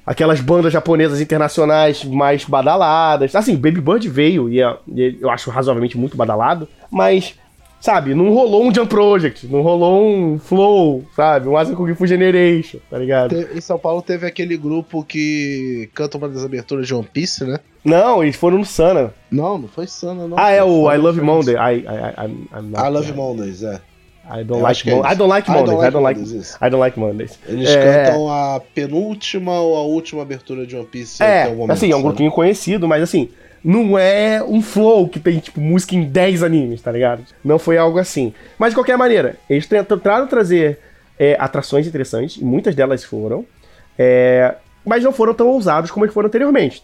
[0.04, 3.36] aquelas bandas japonesas internacionais mais badaladas.
[3.36, 7.36] Assim, Baby Bird veio e, é, e eu acho razoavelmente muito badalado, mas
[7.82, 12.08] sabe, não rolou um Jump Project, não rolou um Flow, sabe, um Asa Kung Fu
[12.08, 13.36] Generation, tá ligado?
[13.36, 17.60] Em São Paulo teve aquele grupo que canta uma das aberturas de One Piece, né?
[17.84, 19.12] Não, eles foram no Sana.
[19.32, 20.38] Não, não foi Sana, não.
[20.38, 21.56] Ah, é o I Love Monday.
[21.56, 23.82] I, I, I, I Love Mondays, é.
[24.30, 25.84] I don't, like é I don't like Mondays.
[25.84, 26.58] I don't like, Mondays.
[26.62, 27.40] I don't like Mondays.
[27.48, 28.06] Eles é...
[28.06, 31.22] cantam a penúltima ou a última abertura de One Piece.
[31.22, 33.30] É, assim, é um grupinho conhecido, mas assim,
[33.64, 37.24] não é um flow que tem, tipo, música em 10 animes, tá ligado?
[37.44, 38.34] Não foi algo assim.
[38.58, 40.80] Mas, de qualquer maneira, eles tentaram trazer
[41.20, 43.46] é, atrações interessantes, e muitas delas foram,
[43.98, 44.56] é,
[44.86, 46.84] mas não foram tão ousados como eles foram anteriormente.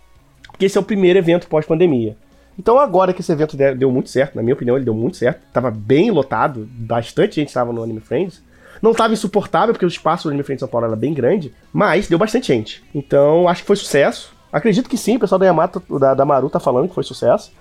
[0.51, 2.15] Porque esse é o primeiro evento pós-pandemia.
[2.57, 5.41] Então, agora que esse evento deu muito certo, na minha opinião, ele deu muito certo,
[5.53, 8.41] tava bem lotado, bastante gente estava no Anime Friends.
[8.81, 12.07] Não estava insuportável, porque o espaço do Anime Friends São Paulo era bem grande, mas
[12.07, 12.83] deu bastante gente.
[12.93, 14.35] Então, acho que foi sucesso.
[14.51, 17.51] Acredito que sim, o pessoal da Yamato, da, da Maru tá falando que foi sucesso.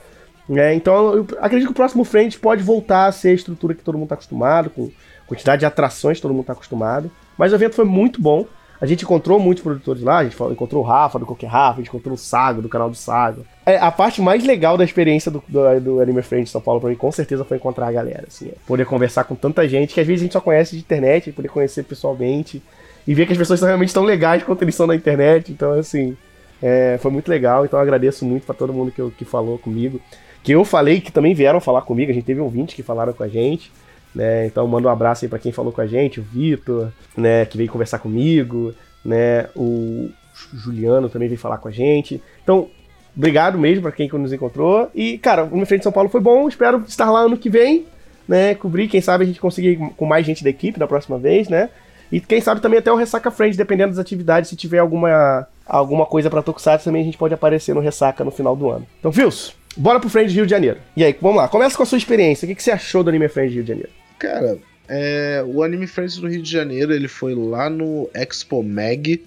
[0.51, 3.83] É, então, eu acredito que o próximo Friends pode voltar a ser a estrutura que
[3.83, 4.91] todo mundo tá acostumado, com
[5.27, 7.11] quantidade de atrações que todo mundo tá acostumado.
[7.37, 8.47] Mas o evento foi muito bom.
[8.81, 11.83] A gente encontrou muitos produtores lá, a gente encontrou o Rafa, do Qualquer Rafa, a
[11.83, 13.45] gente encontrou o Sago, do canal do Sago.
[13.65, 16.91] É, a parte mais legal da experiência do, do, do Anime Friends São Paulo pra
[16.91, 18.49] mim, com certeza, foi encontrar a galera, assim.
[18.49, 18.55] É.
[18.67, 21.49] Poder conversar com tanta gente, que às vezes a gente só conhece de internet, poder
[21.49, 22.63] conhecer pessoalmente,
[23.07, 26.17] e ver que as pessoas realmente estão legais quando eles estão na internet, então, assim...
[26.63, 30.01] É, foi muito legal, então agradeço muito para todo mundo que, que falou comigo.
[30.43, 33.23] Que eu falei, que também vieram falar comigo, a gente teve ouvintes que falaram com
[33.23, 33.71] a gente.
[34.17, 34.47] Né?
[34.47, 37.59] Então mando um abraço aí para quem falou com a gente, o Vitor, né, que
[37.59, 38.73] veio conversar comigo,
[39.05, 40.09] né, o
[40.55, 42.23] Juliano também veio falar com a gente.
[42.43, 42.71] Então,
[43.15, 44.91] obrigado mesmo para quem nos encontrou.
[44.95, 47.51] E, cara, o meu frente de São Paulo foi bom, espero estar lá ano que
[47.51, 47.85] vem,
[48.27, 51.51] né, cobrir, quem sabe a gente conseguir com mais gente da equipe da próxima vez,
[51.51, 51.69] né?
[52.11, 56.07] E quem sabe também até o Ressaca Friends, dependendo das atividades, se tiver alguma, alguma
[56.07, 58.87] coisa pra Tokusatsu, também a gente pode aparecer no Ressaca no final do ano.
[58.99, 60.79] Então, Fils, bora pro Friends Rio de Janeiro.
[60.97, 62.47] E aí, vamos lá, começa com a sua experiência.
[62.47, 64.06] O que, que você achou do Anime Friends Rio de Janeiro?
[64.19, 69.23] Cara, é, o Anime Friends do Rio de Janeiro, ele foi lá no Expo Mag,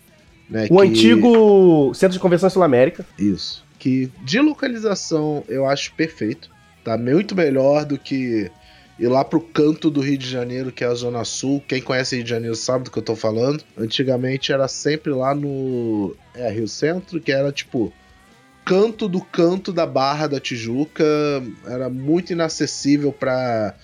[0.50, 0.88] né, o que...
[0.88, 3.06] antigo Centro de Convenção Sul América.
[3.18, 3.64] Isso.
[3.78, 6.50] Que de localização eu acho perfeito.
[6.84, 8.50] Tá muito melhor do que
[8.98, 11.64] ir lá pro canto do Rio de Janeiro, que é a Zona Sul.
[11.68, 13.64] Quem conhece Rio de Janeiro sabe do que eu tô falando.
[13.78, 17.94] Antigamente era sempre lá no é, Rio Centro, que era tipo
[18.66, 21.06] canto do canto da Barra da Tijuca.
[21.66, 23.76] Era muito inacessível para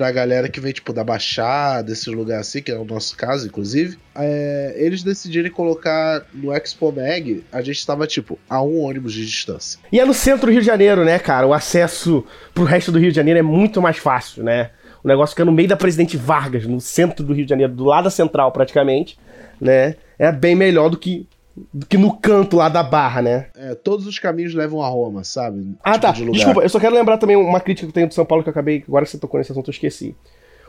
[0.00, 3.46] pra galera que vem, tipo, da Baixada, esse lugar assim, que é o nosso caso,
[3.46, 9.12] inclusive, é, eles decidirem colocar no Expo Mag, a gente tava, tipo, a um ônibus
[9.12, 9.78] de distância.
[9.92, 11.46] E é no centro do Rio de Janeiro, né, cara?
[11.46, 14.70] O acesso pro resto do Rio de Janeiro é muito mais fácil, né?
[15.04, 17.84] O negócio fica no meio da Presidente Vargas, no centro do Rio de Janeiro, do
[17.84, 19.18] lado da central, praticamente,
[19.60, 19.96] né?
[20.18, 21.28] É bem melhor do que
[21.88, 23.46] que no canto lá da barra, né?
[23.56, 25.74] É, todos os caminhos levam a Roma, sabe?
[25.82, 26.12] Ah, tipo tá.
[26.12, 28.42] De Desculpa, eu só quero lembrar também uma crítica que eu tenho de São Paulo
[28.42, 30.14] que eu acabei, agora que você tocou nesse assunto, eu esqueci.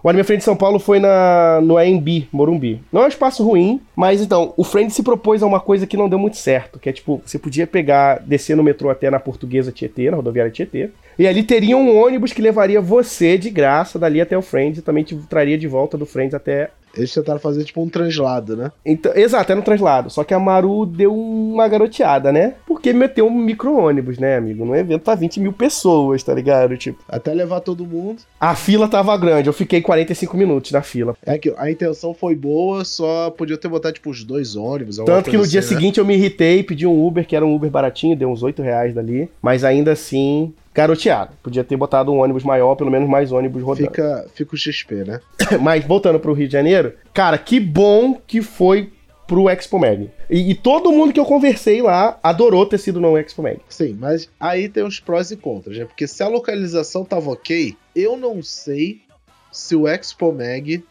[0.03, 2.81] O Anime Friend de São Paulo foi na, no AMB, Morumbi.
[2.91, 5.95] Não é um espaço ruim, mas então, o Friend se propôs a uma coisa que
[5.95, 9.19] não deu muito certo, que é tipo, você podia pegar, descer no metrô até na
[9.19, 10.89] Portuguesa Tietê, na rodoviária Tietê,
[11.21, 14.81] e ali teria um ônibus que levaria você de graça dali até o Friends e
[14.81, 18.71] também te traria de volta do Friends até eles tentaram fazer tipo um translado, né?
[18.85, 20.09] Então, exato, era um translado.
[20.09, 22.55] Só que a Maru deu uma garoteada, né?
[22.65, 24.65] Porque meteu um micro-ônibus, né, amigo?
[24.65, 26.77] Num evento pra 20 mil pessoas, tá ligado?
[26.77, 27.01] Tipo.
[27.07, 28.21] Até levar todo mundo.
[28.39, 31.15] A fila tava grande, eu fiquei 45 minutos na fila.
[31.25, 34.97] É que a intenção foi boa, só podia ter botado, tipo, os dois ônibus.
[34.97, 35.67] Tanto que no assim, dia né?
[35.67, 38.61] seguinte eu me irritei, pedi um Uber, que era um Uber baratinho, deu uns 8
[38.61, 39.29] reais dali.
[39.41, 41.33] Mas ainda assim, garoteado.
[41.43, 43.89] Podia ter botado um ônibus maior, pelo menos mais ônibus rodando.
[43.89, 45.19] Fica, fica o XP, né?
[45.61, 48.91] Mas voltando pro Rio de Janeiro, cara, que bom que foi
[49.31, 50.11] pro Expo Mag.
[50.29, 53.61] E, e, todo mundo que eu conversei lá adorou ter sido no Expo Mag.
[53.69, 55.85] Sim, mas aí tem os prós e contras, né?
[55.85, 59.01] Porque se a localização tava ok, eu não sei
[59.49, 60.83] se o Expo Mag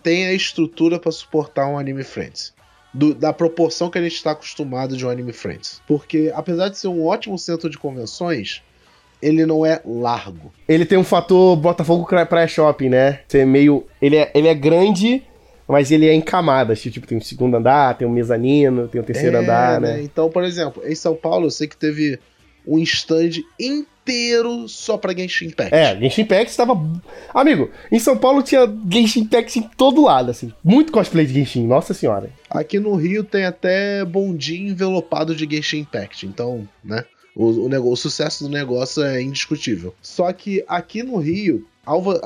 [0.00, 2.54] tem a estrutura para suportar um Anime Friends.
[2.94, 5.82] Do, da proporção que a gente está acostumado de um Anime Friends.
[5.86, 8.62] Porque, apesar de ser um ótimo centro de convenções,
[9.20, 10.52] ele não é largo.
[10.68, 13.20] Ele tem um fator Botafogo Praia Shopping, né?
[13.28, 13.86] Ser meio.
[14.00, 15.22] Ele é, ele é grande,
[15.66, 16.80] mas ele é em camadas.
[16.80, 19.94] Tipo, tem um segundo andar, tem um mezanino, tem um terceiro é, andar, né?
[19.94, 20.02] né?
[20.02, 22.18] Então, por exemplo, em São Paulo, eu sei que teve
[22.66, 25.74] um stand inteiro só pra Genshin Impact.
[25.74, 26.78] É, Genshin Impact estava.
[27.32, 30.52] Amigo, em São Paulo tinha Genshin Impact em todo lado, assim.
[30.62, 32.30] Muito cosplay de Genshin, nossa senhora.
[32.48, 37.04] Aqui no Rio tem até bondinho envelopado de Genshin Impact, então, né?
[37.38, 39.94] O, o, negócio, o sucesso do negócio é indiscutível.
[40.02, 41.64] Só que aqui no Rio,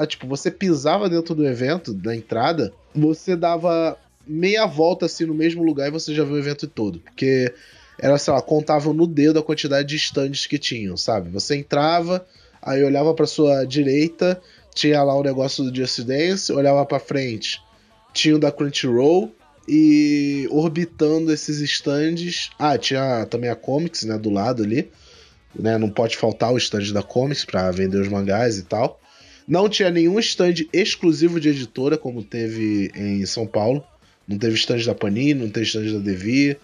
[0.09, 5.63] tipo, você pisava dentro do evento, da entrada, você dava meia volta assim no mesmo
[5.63, 6.99] lugar e você já viu o evento todo.
[7.01, 7.53] Porque
[7.99, 11.29] era, sei lá, contavam no dedo a quantidade de stands que tinham, sabe?
[11.29, 12.27] Você entrava,
[12.63, 14.41] aí olhava para sua direita,
[14.75, 17.61] tinha lá o negócio do Just Dance, olhava para frente,
[18.15, 19.31] tinha o da Crunchyroll,
[19.69, 22.51] e orbitando esses stands.
[22.59, 24.91] Ah, tinha também a Comics, né, do lado ali
[25.55, 25.79] né?
[25.79, 29.01] Não pode faltar o stand da Comics para vender os mangás e tal.
[29.47, 33.85] Não tinha nenhum stand exclusivo de editora, como teve em São Paulo.
[34.27, 36.57] Não teve stand da Panini, não teve stand da Devi,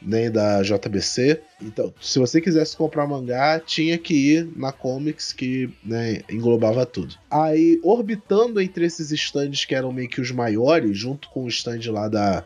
[0.00, 1.40] nem da JBC.
[1.62, 7.14] Então, se você quisesse comprar mangá, tinha que ir na Comics, que né, englobava tudo.
[7.30, 11.90] Aí, orbitando entre esses stands que eram meio que os maiores, junto com o stand
[11.90, 12.44] lá da,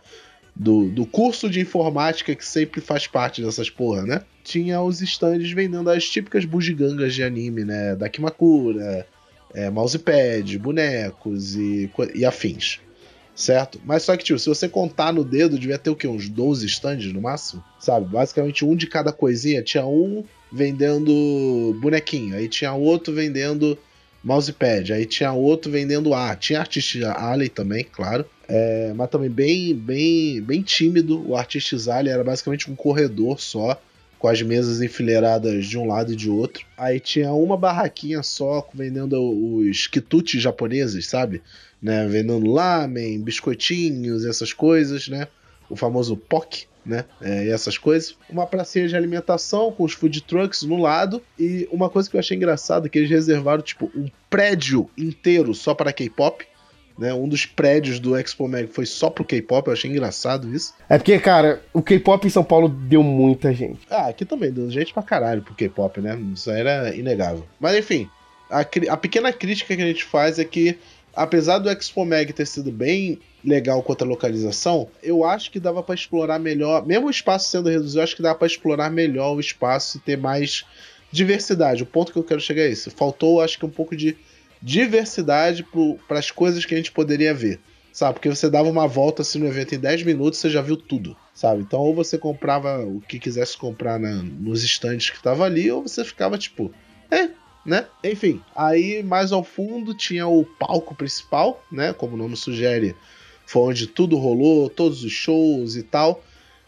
[0.55, 4.23] do, do curso de informática que sempre faz parte dessas porra, né?
[4.51, 7.95] Tinha os stands vendendo as típicas bugigangas de anime, né?
[7.95, 9.07] Da Kimakura,
[9.55, 12.81] é, mousepad, bonecos e, e afins.
[13.33, 13.81] Certo?
[13.85, 16.09] Mas só que, tipo, se você contar no dedo, devia ter o quê?
[16.09, 17.63] Uns 12 stands no máximo?
[17.79, 18.07] Sabe?
[18.07, 19.63] Basicamente um de cada coisinha.
[19.63, 23.79] Tinha um vendendo bonequinho, aí tinha outro vendendo
[24.23, 26.49] mousepad, aí tinha outro vendendo arte.
[26.49, 28.27] Tinha artista Alley também, claro.
[28.49, 31.25] É, mas também bem, bem, bem tímido.
[31.27, 33.81] O artista Alley era basicamente um corredor só
[34.21, 36.67] com as mesas enfileiradas de um lado e de outro.
[36.77, 41.43] Aí tinha uma barraquinha só vendendo os quitutes japoneses, sabe?
[41.83, 42.07] Né?
[42.07, 45.27] Vendendo lamen, biscoitinhos, essas coisas, né?
[45.71, 47.07] O famoso POC, né?
[47.23, 48.15] É, essas coisas.
[48.29, 51.23] Uma pracinha de alimentação com os food trucks no lado.
[51.39, 55.55] E uma coisa que eu achei engraçada é que eles reservaram, tipo, um prédio inteiro
[55.55, 56.47] só para K-pop.
[57.01, 57.15] Né?
[57.15, 60.75] Um dos prédios do Expo Mag foi só pro K-pop, eu achei engraçado isso.
[60.87, 63.81] É porque, cara, o K-pop em São Paulo deu muita gente.
[63.89, 66.21] Ah, aqui também, deu gente pra caralho pro K-pop, né?
[66.35, 67.47] Isso era inegável.
[67.59, 68.07] Mas enfim,
[68.51, 70.79] a, a pequena crítica que a gente faz é que,
[71.17, 75.83] apesar do Expo Mag ter sido bem legal quanto a localização, eu acho que dava
[75.83, 79.35] para explorar melhor, mesmo o espaço sendo reduzido, eu acho que dava para explorar melhor
[79.35, 80.67] o espaço e ter mais
[81.11, 81.83] diversidade.
[81.83, 82.91] O ponto que eu quero chegar é esse.
[82.91, 84.19] Faltou, acho que um pouco de
[84.63, 85.67] diversidade
[86.07, 87.61] para as coisas que a gente poderia ver.
[87.93, 88.15] Sabe?
[88.15, 91.17] Porque você dava uma volta assim no evento em 10 minutos, você já viu tudo.
[91.35, 91.63] Sabe?
[91.63, 95.83] Então, ou você comprava o que quisesse comprar na, nos estandes que estava ali, ou
[95.83, 96.73] você ficava tipo,
[97.11, 97.31] é,
[97.67, 97.87] né?
[98.05, 101.93] Enfim, aí mais ao fundo tinha o palco principal, né?
[101.93, 102.95] Como o nome sugere,
[103.45, 106.23] foi onde tudo rolou, todos os shows e tal.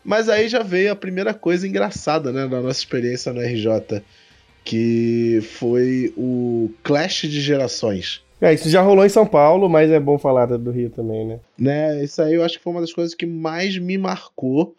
[0.05, 4.03] Mas aí já veio a primeira coisa engraçada, né, da nossa experiência no RJ
[4.65, 8.23] que foi o Clash de Gerações.
[8.41, 11.39] É, isso já rolou em São Paulo, mas é bom falar do Rio também, né?
[11.57, 14.75] Né, isso aí eu acho que foi uma das coisas que mais me marcou,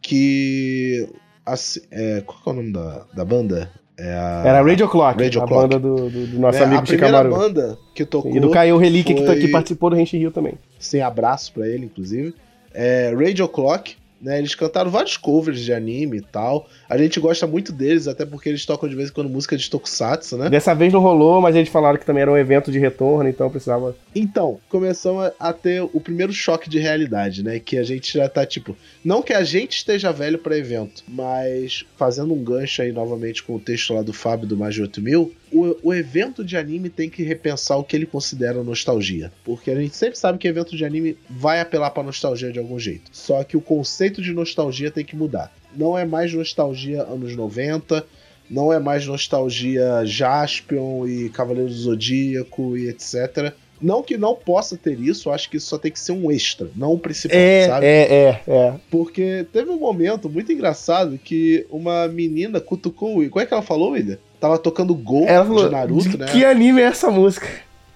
[0.00, 1.08] que...
[1.44, 3.68] Assim, é, qual é o nome da, da banda?
[3.98, 4.42] É a...
[4.46, 5.62] Era Radio Clock, Radio a Clock.
[5.62, 7.16] banda do, do, do nosso é, amigo Chicamaru.
[7.16, 8.36] A primeira banda que tocou...
[8.36, 9.34] E do Caio Relíquia, foi...
[9.34, 10.54] que, que, participou do Rente Rio também.
[10.78, 12.32] Sem abraço para ele, inclusive.
[12.72, 14.38] É, Radio Clock, né?
[14.38, 16.68] Eles cantaram vários covers de anime e tal.
[16.88, 19.70] A gente gosta muito deles, até porque eles tocam de vez em quando música de
[19.70, 20.50] Tokusatsu, né?
[20.50, 23.50] Dessa vez não rolou, mas eles falaram que também era um evento de retorno, então
[23.50, 23.96] precisava.
[24.14, 27.58] Então, começamos a ter o primeiro choque de realidade, né?
[27.58, 28.76] Que a gente já tá tipo.
[29.04, 33.54] Não que a gente esteja velho para evento, mas fazendo um gancho aí novamente com
[33.54, 37.08] o texto lá do Fábio do Mais de 8000, o, o evento de anime tem
[37.10, 39.32] que repensar o que ele considera nostalgia.
[39.44, 42.78] Porque a gente sempre sabe que evento de anime vai apelar pra nostalgia de algum
[42.78, 43.10] jeito.
[43.12, 45.52] Só que o conceito de nostalgia tem que mudar.
[45.76, 48.04] Não é mais nostalgia anos 90,
[48.48, 53.52] não é mais nostalgia Jaspion e Cavaleiro do Zodíaco e etc.
[53.80, 56.68] Não que não possa ter isso, acho que isso só tem que ser um extra,
[56.76, 57.86] não o principal, é, sabe?
[57.86, 58.74] É, é, é.
[58.90, 63.26] Porque teve um momento muito engraçado que uma menina cutucou.
[63.30, 64.18] Como é que ela falou, William?
[64.40, 66.26] Tava tocando Gol ela falou, de Naruto, de né?
[66.26, 67.46] Que anime é essa música?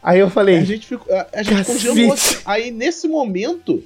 [0.03, 0.59] Aí eu falei.
[0.59, 1.13] A gente ficou.
[1.15, 2.15] A, a gente congelou.
[2.45, 3.83] Aí nesse momento,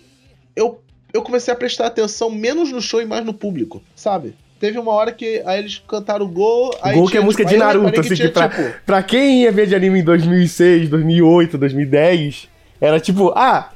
[0.57, 0.81] eu,
[1.15, 4.35] eu comecei a prestar atenção menos no show e mais no público, sabe?
[4.59, 6.77] Teve uma hora que aí eles cantaram Gol.
[6.95, 8.75] Gol que é música tipo, de Naruto, assim, que, tinha, que pra, tipo...
[8.85, 12.49] pra quem ia ver de anime em 2006, 2008, 2010,
[12.81, 13.71] era tipo, ah,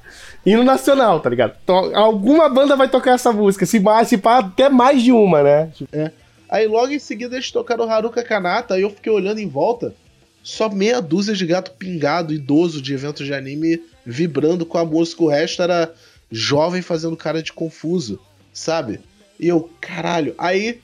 [0.44, 1.54] hino nacional, tá ligado?
[1.94, 5.70] alguma banda vai tocar essa música, se, se pá, até mais de uma, né?
[5.92, 6.10] É.
[6.52, 9.94] Aí logo em seguida eles tocaram Haruka Kanata e eu fiquei olhando em volta.
[10.42, 15.22] Só meia dúzia de gato pingado, idoso de eventos de anime, vibrando com a música.
[15.22, 15.94] O resto era
[16.30, 18.20] jovem fazendo cara de confuso,
[18.52, 19.00] sabe?
[19.40, 20.34] E eu, caralho.
[20.36, 20.82] Aí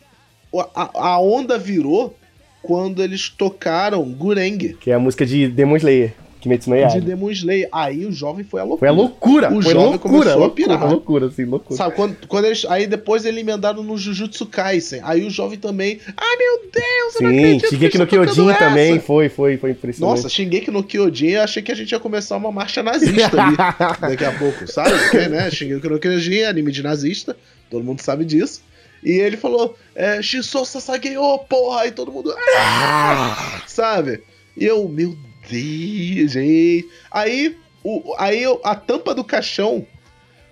[0.75, 2.17] a, a onda virou
[2.63, 4.73] quando eles tocaram Gureng.
[4.81, 6.15] Que é a música de Demon Slayer.
[6.49, 6.93] Kimetsu no Yaiba.
[6.93, 7.69] De Demon Slayer.
[7.71, 8.79] Aí o jovem foi a loucura.
[8.79, 9.49] Foi a loucura.
[9.49, 10.91] O foi jovem loucura, começou loucura, a pirar.
[10.91, 11.77] Loucura, assim, loucura.
[11.77, 15.01] Sabe, quando, quando eles, aí depois eles emendaram no Jujutsu Kaisen.
[15.03, 18.31] Aí o jovem também, ai meu Deus, eu não Sim, acredito que Shingeki no eles
[18.31, 20.17] estão Kyojin também foi, foi, foi impressionante.
[20.17, 23.57] Nossa, Shingeki no Kyojin, eu achei que a gente ia começar uma marcha nazista ali
[24.01, 24.99] daqui a pouco, sabe?
[24.99, 27.37] Porque, né, Shingeki no Kyojin é anime de nazista,
[27.71, 28.63] todo mundo sabe disso.
[29.03, 33.63] E ele falou, é, Shisou Sasageyo, porra, aí todo mundo, ah!
[33.65, 34.23] sabe?
[34.57, 35.17] E eu, meu
[35.51, 36.89] Deus, gente.
[37.11, 39.87] Aí, o, aí a tampa do caixão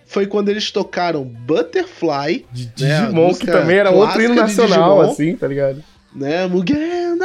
[0.07, 4.97] foi quando eles tocaram Butterfly, De né, Digimon, que música também era outro hino nacional,
[4.99, 5.11] Digimon.
[5.13, 5.83] assim, tá ligado?
[6.15, 6.47] né?
[6.47, 7.17] Mugen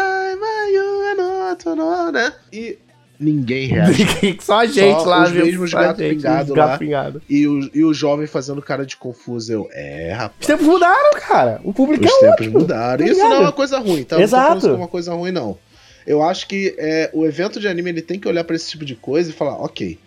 [2.12, 2.34] né?
[2.52, 2.78] E
[3.20, 4.08] ninguém reagiu.
[4.42, 5.46] Só a gente Só lá, os viu?
[5.46, 6.78] mesmos Só a gato os lá.
[6.78, 7.22] pingado.
[7.30, 9.52] E o, e o jovem fazendo cara de confuso.
[9.54, 10.48] Eu, é, Os rapaz.
[10.48, 11.62] tempos mudaram, cara.
[11.64, 12.60] O público Os é tempos outro.
[12.60, 13.06] mudaram.
[13.06, 14.16] tá Isso não é uma coisa ruim, tá?
[14.16, 14.58] Não tô Exato.
[14.58, 15.58] isso como uma coisa ruim, não.
[16.06, 18.84] Eu acho que é, o evento de anime ele tem que olhar pra esse tipo
[18.86, 19.98] de coisa e falar, ok.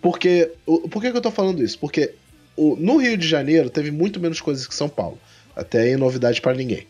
[0.00, 0.50] Porque.
[0.66, 1.78] O, por que, que eu tô falando isso?
[1.78, 2.12] Porque
[2.56, 5.18] o- no Rio de Janeiro teve muito menos coisas que São Paulo.
[5.54, 6.86] Até aí novidade pra ninguém.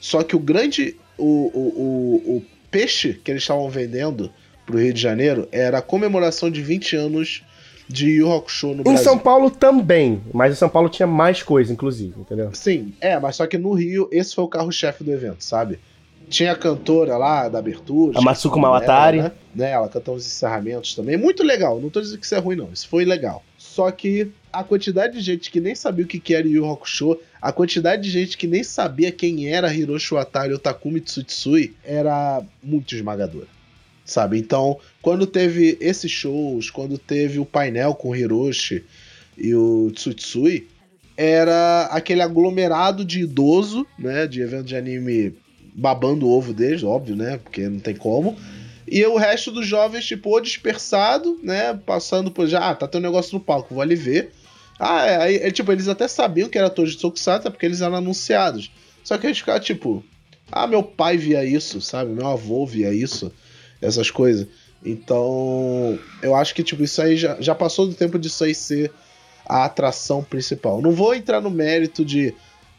[0.00, 0.96] Só que o grande.
[1.16, 4.32] O, o, o, peixe que eles estavam vendendo
[4.66, 7.44] pro Rio de Janeiro era a comemoração de 20 anos
[7.88, 9.04] de Yu Hakusho no Em Brasil.
[9.04, 12.50] São Paulo também, mas em São Paulo tinha mais coisa, inclusive, entendeu?
[12.52, 15.78] Sim, é, mas só que no Rio, esse foi o carro-chefe do evento, sabe?
[16.28, 18.18] Tinha a cantora lá da abertura.
[18.18, 19.18] A Matsuko Mawatari.
[19.18, 19.66] dela, Né?
[19.66, 19.70] né?
[19.72, 21.16] Ela cantou os encerramentos também.
[21.16, 22.70] Muito legal, não tô dizendo que isso é ruim, não.
[22.72, 23.42] Isso foi legal.
[23.58, 27.18] Só que a quantidade de gente que nem sabia o que era Yu Yu Hakusho,
[27.42, 32.42] a quantidade de gente que nem sabia quem era Hiroshi Watari ou Takumi Tsutsui era
[32.62, 33.48] muito esmagadora.
[34.04, 34.38] Sabe?
[34.38, 38.84] Então, quando teve esses shows, quando teve o painel com o Hiroshi
[39.36, 40.68] e o Tsutsui,
[41.16, 44.26] era aquele aglomerado de idoso, né?
[44.26, 45.34] De evento de anime
[45.74, 47.38] babando o ovo deles, óbvio, né?
[47.38, 48.36] Porque não tem como.
[48.86, 51.74] E o resto dos jovens, tipo, ou dispersado, né?
[51.84, 54.30] Passando por já, ah, tá tendo um negócio no palco, vou ali ver.
[54.78, 57.96] Ah, é, aí, é, tipo, eles até sabiam que era Toji Tokusatsu, porque eles eram
[57.96, 58.70] anunciados.
[59.02, 60.04] Só que eles ficavam, tipo,
[60.50, 62.10] ah, meu pai via isso, sabe?
[62.10, 63.32] Meu avô via isso,
[63.80, 64.46] essas coisas.
[64.84, 68.92] Então, eu acho que, tipo, isso aí já, já passou do tempo disso aí ser
[69.46, 70.82] a atração principal.
[70.82, 72.34] Não vou entrar no mérito de,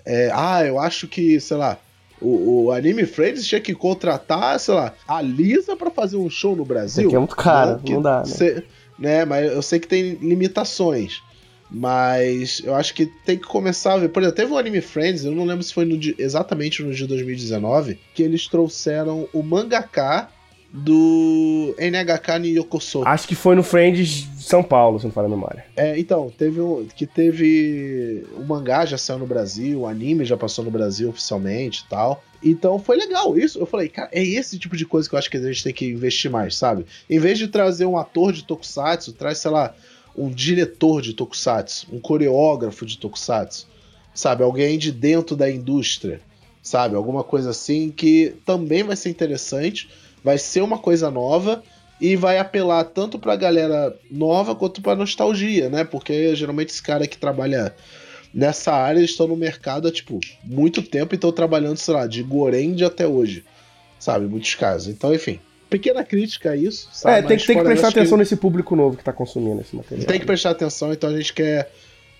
[0.06, 1.80] é, ah, eu acho que, sei lá,
[2.22, 6.56] o, o Anime Friends tinha que contratar, sei lá, a Lisa pra fazer um show
[6.56, 7.02] no Brasil.
[7.04, 8.26] Isso aqui é muito caro, Não não dá, né?
[8.26, 8.64] cê-
[8.98, 9.26] né?
[9.26, 11.22] Mas eu sei que tem limitações.
[11.70, 14.10] Mas eu acho que tem que começar a ver.
[14.10, 17.08] Por exemplo, teve um Anime Friends, eu não lembro se foi no exatamente no dia
[17.08, 20.30] 2019, que eles trouxeram o mangaka
[20.76, 23.04] do NHK no Yokoso.
[23.06, 25.66] Acho que foi no Friends São Paulo, se não falha a memória.
[25.76, 30.36] É, então, teve um, que teve o mangá já saiu no Brasil, o anime já
[30.36, 32.22] passou no Brasil oficialmente e tal.
[32.44, 33.58] Então foi legal isso.
[33.58, 35.74] Eu falei, cara, é esse tipo de coisa que eu acho que a gente tem
[35.74, 36.86] que investir mais, sabe?
[37.10, 39.74] Em vez de trazer um ator de tokusatsu, traz, sei lá,
[40.16, 43.68] um diretor de tokusatsu, um coreógrafo de tokusatsu,
[44.14, 44.44] sabe?
[44.44, 46.20] Alguém de dentro da indústria,
[46.62, 46.96] sabe?
[46.96, 49.90] Alguma coisa assim que também vai ser interessante,
[50.26, 51.62] vai ser uma coisa nova
[52.02, 55.84] e vai apelar tanto pra galera nova quanto pra nostalgia, né?
[55.84, 57.74] Porque geralmente esse cara que trabalha
[58.34, 62.08] nessa área eles estão no mercado há, tipo, muito tempo e estão trabalhando, sei lá,
[62.08, 63.46] de Gorend até hoje,
[64.00, 64.26] sabe?
[64.26, 64.88] Muitos casos.
[64.90, 67.20] Então, enfim, pequena crítica a isso, sabe?
[67.20, 69.76] é, tem, Mas que- tem que prestar atenção nesse público novo que tá consumindo esse
[69.76, 70.08] material.
[70.08, 71.72] tem que prestar atenção, então a gente quer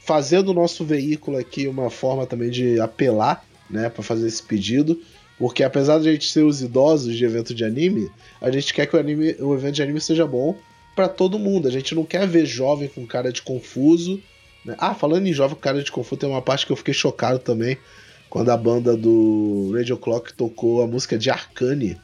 [0.06, 5.02] fazer do nosso veículo aqui uma forma também de apelar, né, Pra fazer esse pedido,
[5.38, 8.10] porque apesar de a gente ser os idosos de evento de anime,
[8.42, 10.56] a gente quer que o, anime, o evento de anime seja bom
[10.96, 11.68] pra todo mundo.
[11.68, 14.22] A gente não quer ver jovem com cara de confuso.
[14.64, 14.76] né?
[14.78, 17.40] Ah, falando em jovem com cara de confuso, tem uma parte que eu fiquei chocado
[17.40, 17.78] também
[18.30, 21.98] quando a banda do Radio Clock tocou a música de Arcane.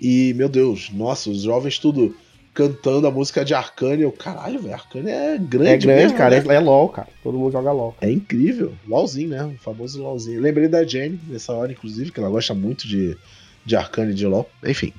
[0.00, 2.16] E, meu Deus, nossa, os jovens tudo
[2.54, 4.02] cantando a música de Arcane.
[4.02, 6.40] Eu, caralho, velho, Arcane é grande, É grande, mesmo, cara.
[6.40, 6.54] né?
[6.54, 7.08] É, é LOL, cara.
[7.22, 7.96] Todo mundo joga LOL.
[8.00, 8.74] É incrível.
[8.86, 9.44] LOLzinho, né?
[9.44, 10.40] O famoso LOLzinho.
[10.40, 13.16] Lembrei da Jenny nessa hora, inclusive, que ela gosta muito de,
[13.64, 14.48] de Arcane e de LOL.
[14.64, 14.92] Enfim.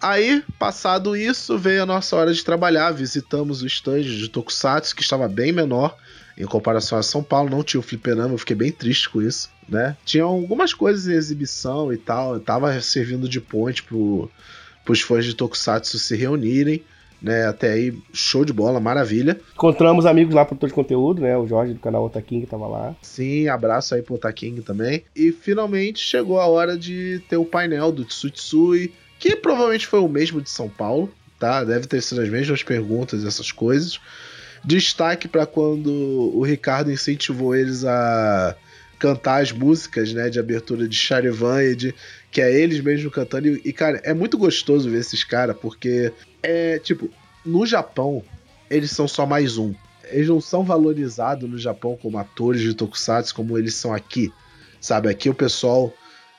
[0.00, 2.92] Aí, passado isso, veio a nossa hora de trabalhar.
[2.92, 5.96] Visitamos o stand de Tokusatsu, que estava bem menor
[6.36, 7.50] em comparação a São Paulo.
[7.50, 9.96] Não tinha o fliperama, eu fiquei bem triste com isso, né?
[10.04, 12.34] Tinha algumas coisas em exibição e tal.
[12.34, 14.30] Eu tava servindo de ponte pro,
[14.88, 16.82] pros fãs de Tokusatsu se reunirem,
[17.20, 17.46] né?
[17.46, 19.38] Até aí, show de bola, maravilha.
[19.52, 21.36] Encontramos amigos lá, produtor de conteúdo, né?
[21.36, 22.96] O Jorge do canal Otaking tava lá.
[23.02, 25.04] Sim, abraço aí pro Taking também.
[25.14, 30.08] E finalmente chegou a hora de ter o painel do Tsutsui, que provavelmente foi o
[30.08, 31.62] mesmo de São Paulo, tá?
[31.64, 34.00] Deve ter sido as mesmas perguntas, essas coisas.
[34.64, 35.92] Destaque para quando
[36.34, 38.56] o Ricardo incentivou eles a
[38.98, 41.94] cantar as músicas, né, de abertura de Charivan e de
[42.30, 46.12] que é eles mesmos cantando e, cara, é muito gostoso ver esses caras porque
[46.42, 47.10] é tipo,
[47.44, 48.22] no Japão
[48.70, 49.74] eles são só mais um.
[50.10, 54.32] Eles não são valorizados no Japão como atores de tokusatsu como eles são aqui.
[54.80, 55.92] Sabe, aqui o pessoal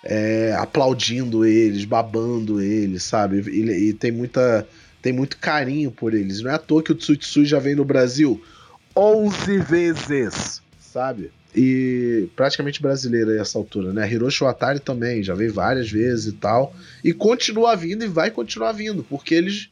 [0.04, 3.42] é, aplaudindo eles, babando eles, sabe?
[3.50, 4.68] E, e, tem muita
[5.02, 6.42] tem muito carinho por eles.
[6.42, 8.42] Não é à toa que o Tsutsui já vem no Brasil
[8.96, 11.32] 11 vezes, sabe?
[11.56, 14.10] E praticamente brasileiro a essa altura, né?
[14.12, 16.76] Hiroshi Watari também já veio várias vezes e tal.
[17.04, 19.70] E continua vindo e vai continuar vindo, porque eles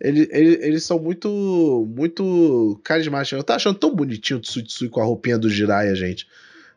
[0.00, 3.38] eles, eles, eles, são muito muito carismáticos.
[3.38, 6.26] Eu tava achando tão bonitinho o Tsutsui com a roupinha do Jiraiya, gente.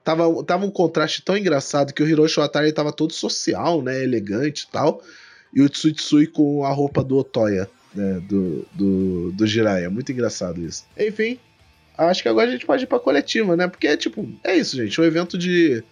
[0.03, 4.03] Tava, tava um contraste tão engraçado que o Hiroshi Watari tava todo social, né?
[4.03, 5.03] Elegante e tal.
[5.53, 8.21] E o Tsutsui com a roupa do Otoya, né?
[8.29, 9.89] Do, do, do Jiraiya.
[9.89, 10.85] Muito engraçado isso.
[10.97, 11.39] Enfim,
[12.05, 13.67] acho que agora a gente pode ir pra coletiva, né?
[13.67, 14.99] Porque, tipo, é isso, gente.
[14.99, 15.83] O evento de,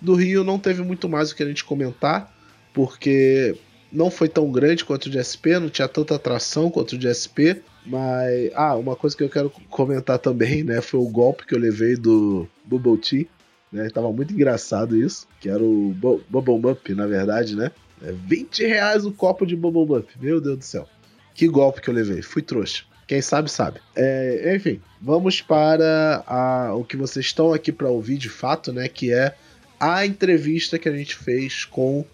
[0.00, 2.32] do Rio não teve muito mais o que a gente comentar,
[2.72, 3.56] porque
[3.90, 7.12] não foi tão grande quanto o de SP, não tinha tanta atração quanto o de
[7.12, 7.62] SP.
[7.86, 10.80] Mas, ah, uma coisa que eu quero comentar também, né?
[10.80, 13.26] Foi o golpe que eu levei do Bubble Tea
[13.74, 13.90] né?
[13.90, 15.92] Tava muito engraçado isso, que era o
[16.30, 17.72] Bubble Mup, na verdade, né?
[18.00, 20.88] É 20 reais o copo de Bubble Mup, meu Deus do céu.
[21.34, 22.84] Que golpe que eu levei, fui trouxa.
[23.06, 23.80] Quem sabe, sabe.
[23.94, 28.88] É, enfim, vamos para a, o que vocês estão aqui para ouvir de fato, né?
[28.88, 29.34] Que é
[29.78, 32.04] a entrevista que a gente fez com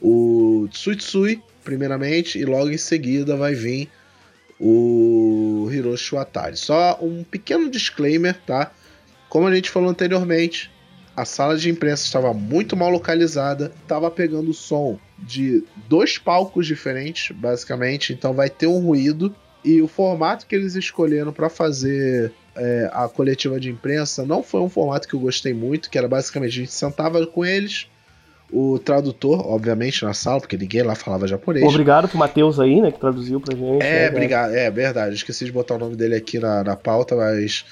[0.00, 3.90] o Tsuitsui, primeiramente, e logo em seguida vai vir
[4.58, 6.56] o Hiroshi Watari.
[6.56, 8.72] Só um pequeno disclaimer, tá?
[9.28, 10.70] Como a gente falou anteriormente,
[11.16, 17.36] a sala de imprensa estava muito mal localizada, estava pegando som de dois palcos diferentes,
[17.36, 19.34] basicamente, então vai ter um ruído.
[19.64, 24.60] E o formato que eles escolheram para fazer é, a coletiva de imprensa não foi
[24.60, 27.86] um formato que eu gostei muito, que era basicamente a gente sentava com eles,
[28.52, 31.64] o tradutor, obviamente, na sala, porque ninguém lá falava japonês.
[31.64, 33.82] Obrigado pro Matheus aí, né, que traduziu pra gente.
[33.82, 37.14] É, né, obrigado, é verdade, esqueci de botar o nome dele aqui na, na pauta,
[37.14, 37.64] mas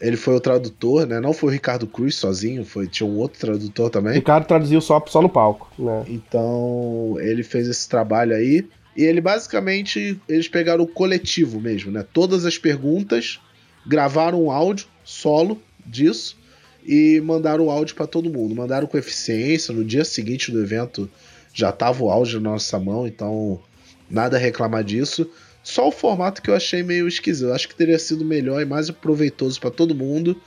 [0.00, 1.20] ele foi o tradutor, né?
[1.20, 4.14] Não foi o Ricardo Cruz sozinho, foi tinha um outro tradutor também.
[4.14, 6.04] Ricardo traduziu só, só no palco, né?
[6.08, 8.66] Então, ele fez esse trabalho aí.
[8.96, 12.04] E ele basicamente, eles pegaram o coletivo mesmo, né?
[12.12, 13.40] Todas as perguntas,
[13.86, 16.36] gravaram um áudio solo disso
[16.84, 18.54] e mandaram o áudio para todo mundo.
[18.54, 21.10] Mandaram com eficiência, no dia seguinte do evento
[21.52, 23.60] já tava o áudio na nossa mão, então
[24.08, 25.28] nada a reclamar disso.
[25.62, 27.52] Só o formato que eu achei meio esquisito.
[27.52, 30.40] Acho que teria sido melhor e mais proveitoso para todo mundo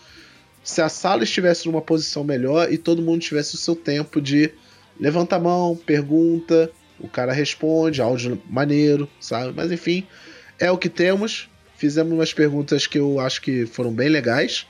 [0.64, 4.50] se a sala estivesse numa posição melhor e todo mundo tivesse o seu tempo de
[5.00, 6.72] levanta a mão, pergunta,
[7.04, 9.54] o cara responde, áudio maneiro, sabe?
[9.56, 10.08] Mas enfim,
[10.58, 11.50] é o que temos.
[11.76, 14.66] Fizemos umas perguntas que eu acho que foram bem legais.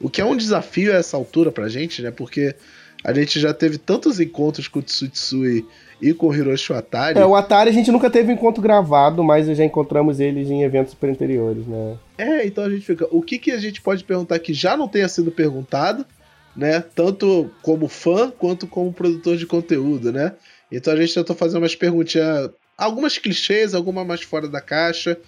[0.00, 2.12] O que é um desafio a essa altura pra gente, né?
[2.12, 2.54] Porque
[3.02, 5.66] a gente já teve tantos encontros com o Tsutsui
[6.00, 7.18] e com o Hiroshi Atari.
[7.18, 10.62] É, o Atari a gente nunca teve um encontro gravado, mas já encontramos eles em
[10.62, 11.96] eventos anteriores, né?
[12.16, 13.08] É, então a gente fica.
[13.10, 16.06] O que, que a gente pode perguntar que já não tenha sido perguntado,
[16.56, 16.80] né?
[16.94, 20.32] Tanto como fã quanto como produtor de conteúdo, né?
[20.76, 25.18] Então a gente tentou fazer umas perguntinhas, algumas clichês, algumas mais fora da caixa,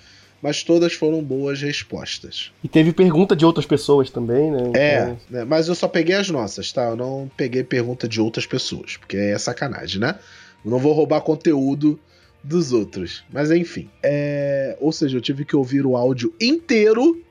[0.43, 2.51] mas todas foram boas respostas.
[2.63, 4.73] E teve pergunta de outras pessoas também, né?
[4.75, 5.19] É, então...
[5.31, 5.45] É, né?
[5.45, 6.85] mas eu só peguei as nossas, tá?
[6.85, 10.19] Eu não peguei pergunta de outras pessoas, porque é sacanagem, né?
[10.65, 11.99] Eu não vou roubar conteúdo
[12.43, 13.25] dos outros.
[13.33, 13.89] Mas enfim.
[14.03, 14.77] É...
[14.81, 17.23] Ou seja, eu tive que ouvir o áudio inteiro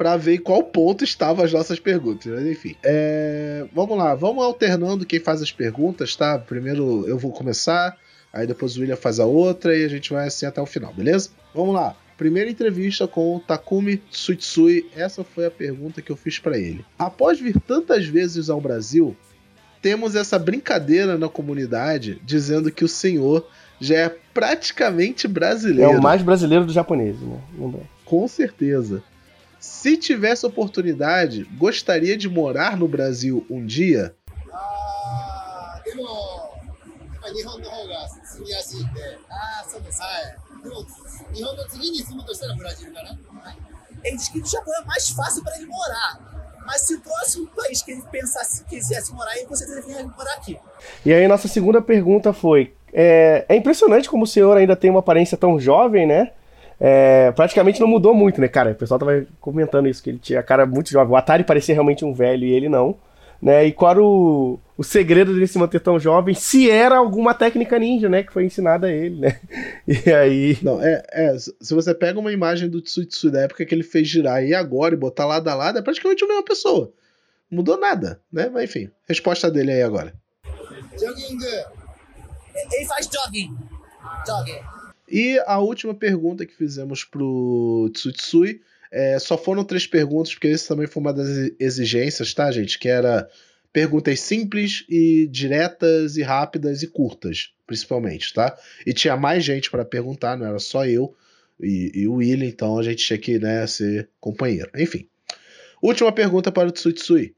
[0.00, 2.32] para ver em qual ponto estavam as nossas perguntas.
[2.32, 2.74] Mas enfim.
[2.82, 3.66] É...
[3.74, 6.38] Vamos lá, vamos alternando quem faz as perguntas, tá?
[6.38, 7.94] Primeiro eu vou começar,
[8.32, 10.90] aí depois o William faz a outra e a gente vai assim até o final,
[10.94, 11.28] beleza?
[11.54, 11.94] Vamos lá.
[12.16, 16.82] Primeira entrevista com o Takumi Tsutsui, essa foi a pergunta que eu fiz para ele.
[16.98, 19.14] Após vir tantas vezes ao Brasil,
[19.82, 23.46] temos essa brincadeira na comunidade dizendo que o senhor
[23.78, 25.92] já é praticamente brasileiro.
[25.92, 27.38] É o mais brasileiro do japonês, né?
[27.58, 27.82] Lembra?
[28.06, 29.02] Com certeza.
[29.60, 34.16] Se tivesse oportunidade, gostaria de morar no Brasil um dia?
[34.50, 35.80] Ah,
[44.02, 46.54] ele diz que o Japão é mais fácil para ele morar.
[46.64, 50.34] Mas se o próximo país que ele pensasse, quisesse morar, ele com certeza vinha morar
[50.34, 50.58] aqui.
[51.04, 55.00] E aí, nossa segunda pergunta foi: é, é impressionante como o senhor ainda tem uma
[55.00, 56.32] aparência tão jovem, né?
[56.80, 58.70] É, praticamente não mudou muito, né, cara?
[58.70, 61.12] O pessoal tava comentando isso, que ele tinha a cara muito jovem.
[61.12, 62.96] O Atari parecia realmente um velho e ele não
[63.40, 63.66] né?
[63.66, 66.34] E qual era o, o segredo dele se manter tão jovem?
[66.34, 68.22] Se era alguma técnica ninja, né?
[68.22, 69.40] Que foi ensinada a ele, né?
[69.86, 70.58] E aí.
[70.62, 71.36] Não, é, é.
[71.38, 74.94] Se você pega uma imagem do Tsuitsu da época que ele fez girar e agora
[74.94, 76.92] e botar lado a lado, é praticamente a mesma pessoa.
[77.50, 78.50] mudou nada, né?
[78.52, 80.14] Mas enfim, resposta dele aí agora.
[80.98, 81.38] Jogging.
[82.72, 83.56] Ele faz jogging.
[84.26, 84.79] Jogging.
[85.10, 88.60] E a última pergunta que fizemos pro Tsutsui,
[88.92, 92.78] é, só foram três perguntas, porque esse também foi uma das exigências, tá, gente?
[92.78, 93.28] Que era
[93.72, 98.56] perguntas simples e diretas e rápidas e curtas, principalmente, tá?
[98.84, 101.14] E tinha mais gente para perguntar, não era só eu
[101.60, 104.70] e, e o William, então a gente tinha que né, ser companheiro.
[104.76, 105.06] Enfim.
[105.82, 107.34] Última pergunta para o Tsutsui.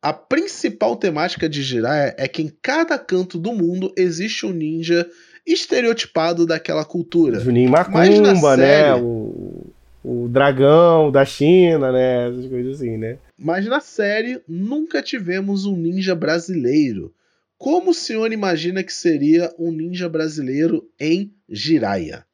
[0.00, 5.08] A principal temática de Jiraiya é que em cada canto do mundo existe um ninja
[5.45, 7.39] estereotipado daquela cultura.
[7.39, 8.93] Juninho Macumba, né?
[8.95, 9.71] O,
[10.03, 12.29] o dragão da China, né?
[12.29, 13.17] Essas coisas assim, né?
[13.37, 17.13] Mas na série nunca tivemos um ninja brasileiro.
[17.57, 22.25] Como o senhor imagina que seria um ninja brasileiro em Jiraiya?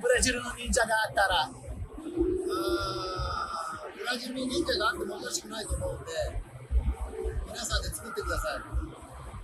[0.00, 1.50] Brasil no ninja ga atara.
[4.04, 6.12] Brasil no ninja ga atte mo yoshi kunai to思うんで、
[7.46, 8.85] 皆さんで作ってください。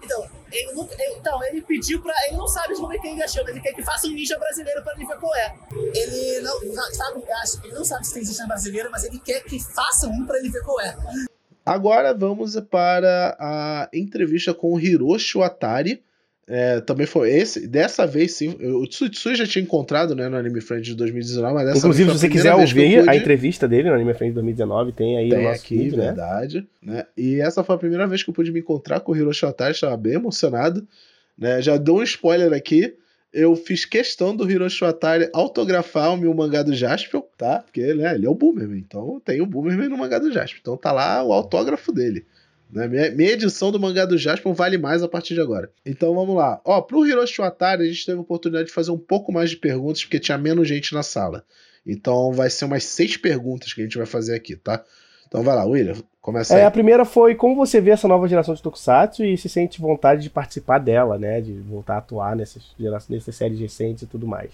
[0.04, 2.14] Então, ele, ele, então, ele pediu pra.
[2.28, 4.38] Ele não sabe como é que ele achou, mas ele quer que faça um ninja
[4.38, 5.56] brasileiro pra ele ver qual é.
[5.94, 6.60] Ele não
[6.92, 7.24] sabe,
[7.64, 10.50] ele não sabe se tem ninja brasileiro, mas ele quer que faça um pra ele
[10.50, 10.96] ver qual é.
[11.66, 16.04] Agora vamos para a entrevista com o Hiroshi Atari
[16.48, 17.68] é, também foi esse.
[17.68, 18.50] Dessa vez, sim.
[18.50, 22.20] O Tsutsui já tinha encontrado né, no Anime Friend de 2019, mas dessa Inclusive, se
[22.20, 25.46] você quiser ouvir a entrevista dele no Anime Friend de 2019, tem aí tem no
[25.46, 26.06] nosso aqui, vídeo, né?
[26.06, 26.68] verdade.
[26.82, 27.06] Né?
[27.16, 29.74] E essa foi a primeira vez que eu pude me encontrar com o Hiroshi Otari,
[29.74, 30.86] estava bem emocionado.
[31.38, 31.62] Né?
[31.62, 32.94] Já dou um spoiler aqui.
[33.34, 37.60] Eu fiz questão do Hiroshi Atari autografar o meu mangá do Jaspion, tá?
[37.60, 40.60] Porque né, ele é o Boomerman, então tem o Boomerman no mangá do Jaspion.
[40.62, 42.28] Então tá lá o autógrafo dele.
[42.74, 42.88] Né?
[42.88, 45.70] Minha, minha, edição do mangá do Jasper vale mais a partir de agora.
[45.86, 46.60] Então vamos lá.
[46.66, 49.58] Ó, pro Hiroshi Watari, a gente teve a oportunidade de fazer um pouco mais de
[49.58, 51.46] perguntas, porque tinha menos gente na sala.
[51.86, 54.84] Então vai ser umas seis perguntas que a gente vai fazer aqui, tá?
[55.28, 56.62] Então vai lá, William, começa aí.
[56.62, 59.80] É, a primeira foi como você vê essa nova geração de Tokusatsu e se sente
[59.80, 61.42] vontade de participar dela, né?
[61.42, 62.64] De voltar a atuar nessas,
[63.08, 64.52] nessas séries recentes e tudo mais.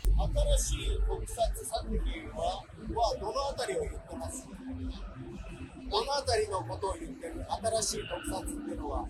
[5.89, 7.47] É どの辺りのことを言ってる
[7.81, 9.07] 新しい特撮っていうのは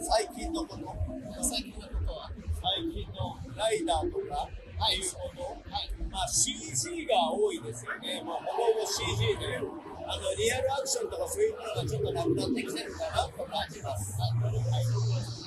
[0.00, 0.96] 最近のこと
[1.42, 4.48] 最近のことは最近のライダーとか
[4.80, 14.16] ああいうもの、はい、まあ CG が多いですよね、まあ、ほぼほぼ CG であのリアルアクションとかそういうものがちょっとなくなってきてるかなと感じます。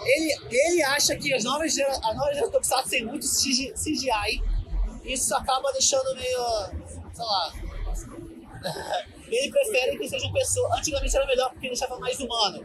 [0.05, 4.43] Ele, ele acha que as novas, as novas gerações Tokusatsu tem muito CGI,
[5.03, 6.43] e isso acaba deixando meio,
[7.13, 7.53] sei lá,
[9.30, 10.78] ele prefere que sejam pessoas.
[10.78, 12.64] Antigamente era melhor porque deixava mais humano.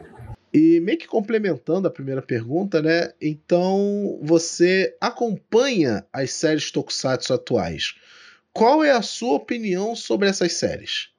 [0.53, 3.11] E meio que complementando a primeira pergunta, né?
[3.19, 7.95] Então você acompanha as séries Tokusatsu atuais.
[8.53, 11.09] Qual é a sua opinião sobre essas séries?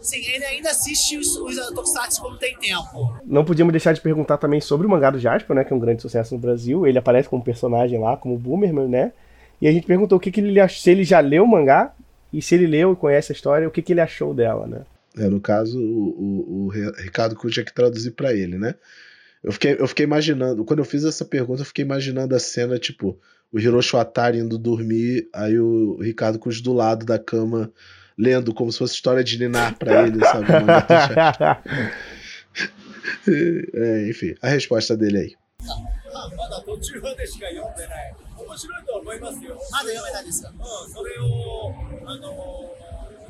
[0.00, 3.18] Sim, ele ainda assiste os, os Tokusatsu quando tem tempo.
[3.24, 5.64] Não podíamos deixar de perguntar também sobre o mangá do Jasper, né?
[5.64, 6.86] Que é um grande sucesso no Brasil.
[6.86, 9.12] Ele aparece como personagem lá, como Boomerman, né?
[9.60, 11.92] E a gente perguntou o que, que ele achou, se ele já leu o mangá
[12.32, 14.82] e se ele leu e conhece a história, o que, que ele achou dela, né?
[15.18, 18.74] É, no caso, o, o, o Ricardo Cruz tinha que traduzir para ele, né?
[19.42, 22.78] Eu fiquei, eu fiquei imaginando, quando eu fiz essa pergunta, eu fiquei imaginando a cena,
[22.78, 23.18] tipo,
[23.52, 27.72] o Hiroshi Atari indo dormir, aí o Ricardo Cruz do lado da cama,
[28.16, 30.46] lendo como se fosse história de Ninar pra ele, sabe?
[33.74, 35.34] é, enfim, a resposta dele aí.
[38.59, 39.55] 面白いと思いますよ。
[39.71, 41.73] まだ読めないですかうん、それを、
[42.05, 42.75] あの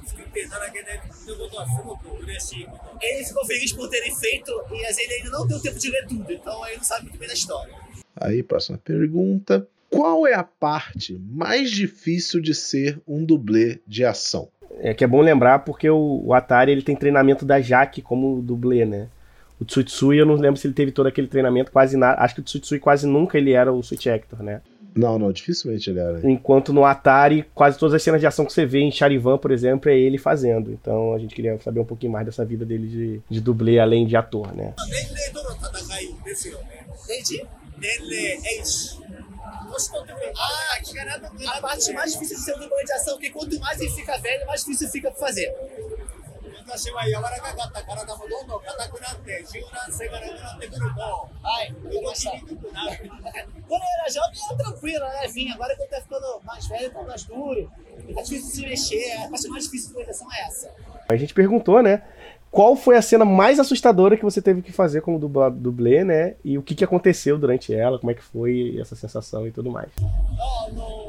[0.05, 2.97] 作っていただけないということはすごく嬉しいこと。
[3.01, 6.67] Ele ficou feliz por terem feito, mas ele ainda não deu tempo de ler tudo, então
[6.67, 7.73] ele não sabe muito bem da história.
[8.15, 9.67] Aí, próxima pergunta.
[9.89, 14.49] Qual é a parte mais difícil de ser um dublê de ação?
[14.79, 18.41] É que é bom lembrar porque o, o Atari ele tem treinamento da Jaque como
[18.41, 19.07] dublê, né?
[19.59, 22.21] O Tsutsui, eu não lembro se ele teve todo aquele treinamento, quase nada.
[22.21, 24.61] Acho que o Tsutsui quase nunca ele era o Switch Actor, né?
[24.94, 26.28] Não, não, dificilmente ele era.
[26.28, 29.50] Enquanto no Atari, quase todas as cenas de ação que você vê em Charivan, por
[29.50, 30.72] exemplo, é ele fazendo.
[30.72, 34.06] Então a gente queria saber um pouquinho mais dessa vida dele de, de dublê além
[34.06, 34.74] de ator, né?
[40.36, 43.90] Ah, a parte mais difícil de ser um dublê de ação, porque quanto mais ele
[43.90, 45.52] fica velho, mais difícil fica pra fazer.
[46.65, 51.01] 私は柔らかかった体もどんどん硬くなって柔軟性がなくなってくると、
[51.41, 53.11] はい、動きにくくなる。
[53.67, 55.27] Quando eu era jovem era tranquilo, né?
[55.33, 57.71] Vinha, agora que eu tô ficando mais velho, tô mais duro,
[58.13, 60.71] tá difícil de se mexer, a parte mais difícil da educação é essa.
[61.09, 62.03] A gente perguntou, né?
[62.51, 66.35] Qual foi a cena mais assustadora que você teve que fazer como dublê, né?
[66.43, 69.69] E o que, que aconteceu durante ela, como é que foi essa sensação e tudo
[69.69, 69.89] mais.
[69.99, 71.05] あの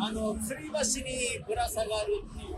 [0.00, 2.54] あの、吊り橋にぶら下がるっていう。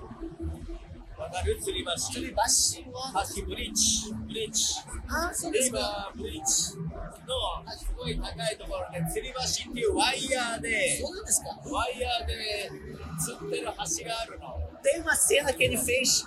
[1.21, 2.21] わかる吊り橋。
[2.21, 4.13] 吊り橋は橋ブリッジ。
[4.13, 4.65] ブリッジ。
[5.09, 6.13] あ、そうですか。
[6.15, 11.49] ブリッジの、すごい高いところで、吊り橋っていうワイヤーで、そうなんですか。
[11.65, 12.71] ワイヤーで
[13.21, 14.61] 吊ってる橋があるの。
[14.83, 16.27] Tem uma cena que ele fez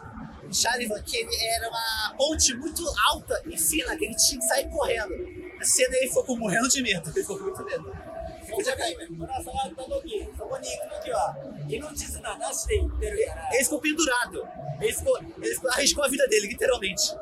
[0.51, 4.69] Charivan, que ele era uma ponte muito alta e fina, que ele tinha que sair
[4.69, 5.11] correndo.
[5.59, 8.12] A cena ele ficou morrendo de medo, ele ficou com muito medo.
[8.52, 11.36] そこにぶら下がった時、そこに行く時は
[11.68, 14.48] 命綱なしで行ってるから、 Ele ficou pendurado.
[14.80, 17.16] Ele ficou, ele ficou, arriscou a vida dele, literalmente.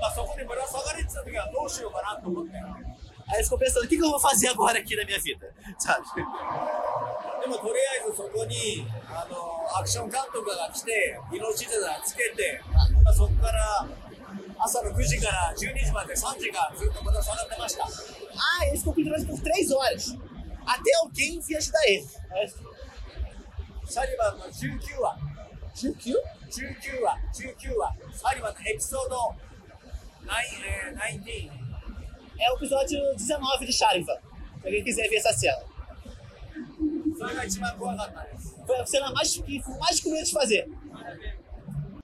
[0.00, 2.52] まあそこにぶら下がれてた時はどうしようかなと思って。
[3.26, 5.46] Aí ele ficou pensando, o que, que eu vou fazer agora aqui na minha vida?
[5.78, 6.04] Sabe?
[7.44, 9.36] でもとりあえずそこにあの
[9.78, 12.58] アクション監督が来て命綱つけて、
[13.04, 13.86] まあ、そこから
[14.58, 17.84] 朝の9時から12時まで3時間ずっとぶら下がってました。
[17.84, 20.16] Ah, ele ficou pendurado por três horas.
[20.69, 22.07] até alguém vinha ajudar ele.
[28.69, 29.39] episódio 19.
[32.39, 34.13] É o episódio 19 de Sharivan.
[34.61, 35.63] Se alguém quiser ver essa cena.
[38.65, 39.41] Foi a cena mais,
[39.79, 40.69] mais comida de fazer.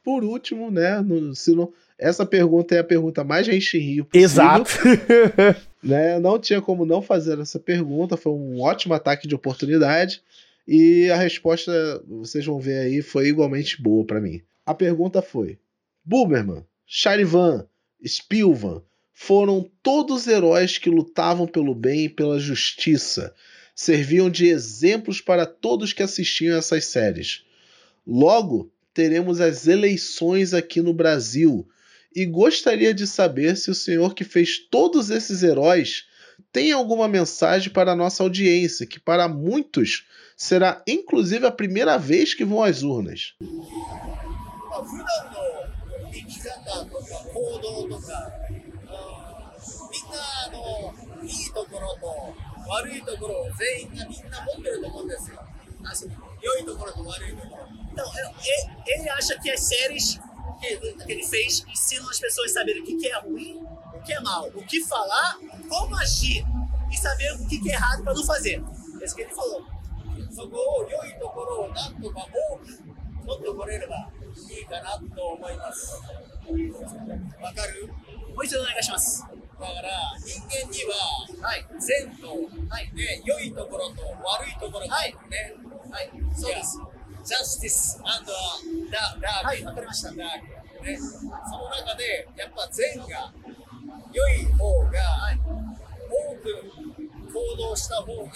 [0.04, 1.02] Por último, né?
[1.02, 4.08] No, se não, essa pergunta é a pergunta mais gente rio.
[4.14, 4.70] Exato.
[5.86, 6.20] né?
[6.20, 10.22] Não tinha como não fazer essa pergunta, foi um ótimo ataque de oportunidade
[10.68, 14.42] e a resposta, vocês vão ver aí, foi igualmente boa para mim.
[14.66, 15.60] A pergunta foi:
[16.04, 17.68] Buberman, Charivan,
[18.04, 18.82] Spilvan
[19.14, 23.34] foram todos heróis que lutavam pelo bem e pela justiça,
[23.76, 27.46] serviam de exemplos para todos que assistiam essas séries.
[28.06, 31.68] Logo, teremos as eleições aqui no Brasil
[32.15, 36.07] e gostaria de saber se o senhor que fez todos esses heróis
[36.53, 40.07] tem alguma mensagem para a nossa audiência, que para muitos
[40.37, 43.35] será inclusive a primeira vez que vão às urnas.
[44.71, 47.05] まあ、普段の生き方とか
[47.35, 48.71] 行動とか、うん
[49.91, 52.35] みんなあのいいところと
[52.71, 55.43] 悪いところを全員がみんな持ってると思うんですよ。
[55.83, 56.11] Assim,
[56.41, 57.67] 良いところと悪いところ。
[57.93, 58.05] Então,
[58.87, 60.21] ele, ele acha que as séries
[60.60, 63.62] que, que ele fez ensinam as pessoas a saberem o que, é ruim,
[63.94, 65.38] o que é mal, o que falar,
[65.70, 66.44] como agir
[66.92, 68.64] e saber o que, é errado para não fazer.
[69.02, 69.66] É isso que ele falou.
[78.36, 79.26] もう一度お願いします。
[79.58, 79.90] だから
[80.20, 82.28] 人間には、はい、善と、
[82.70, 85.56] はいね、良いところと悪いところがあるね。
[85.90, 86.78] はい、そうです。
[87.26, 89.46] ジャスティスダダダーク。
[89.48, 90.10] はいわかりました？
[90.10, 90.18] ダー
[90.82, 90.86] ク。
[90.86, 91.32] ね、その
[91.70, 93.34] 中でやっぱ善が
[94.14, 94.90] 良い方が、
[96.08, 96.85] 多く
[97.35, 98.33] 行動した方が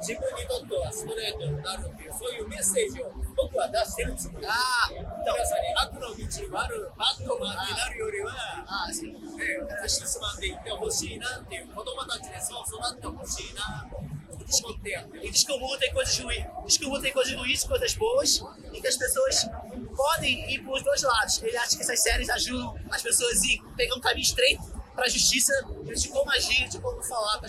[0.00, 4.46] 自分にとってはストレートになるっていうそういうメッセージを僕は出してるつもり。
[4.46, 8.32] ああ、皆さんに悪の道に悪バットマンになるよりは。
[8.66, 9.12] Ah, sim.
[9.12, 17.34] ね、ジャスティスマンで行ってほしいなっていう子供たちでそう育ってほしいなと思ってやってる E diz que o mundo tem coisas ruins, diz que o mundo tem coisas
[17.34, 19.48] ruins e coisas boas, e que as pessoas
[19.96, 21.42] podem ir para os dois lados.
[21.42, 24.62] Ele acha que essas séries ajudam as pessoas a ir pegar um caminho estreito
[24.94, 25.52] para a justiça,
[25.84, 27.48] de como agir, de como falar, para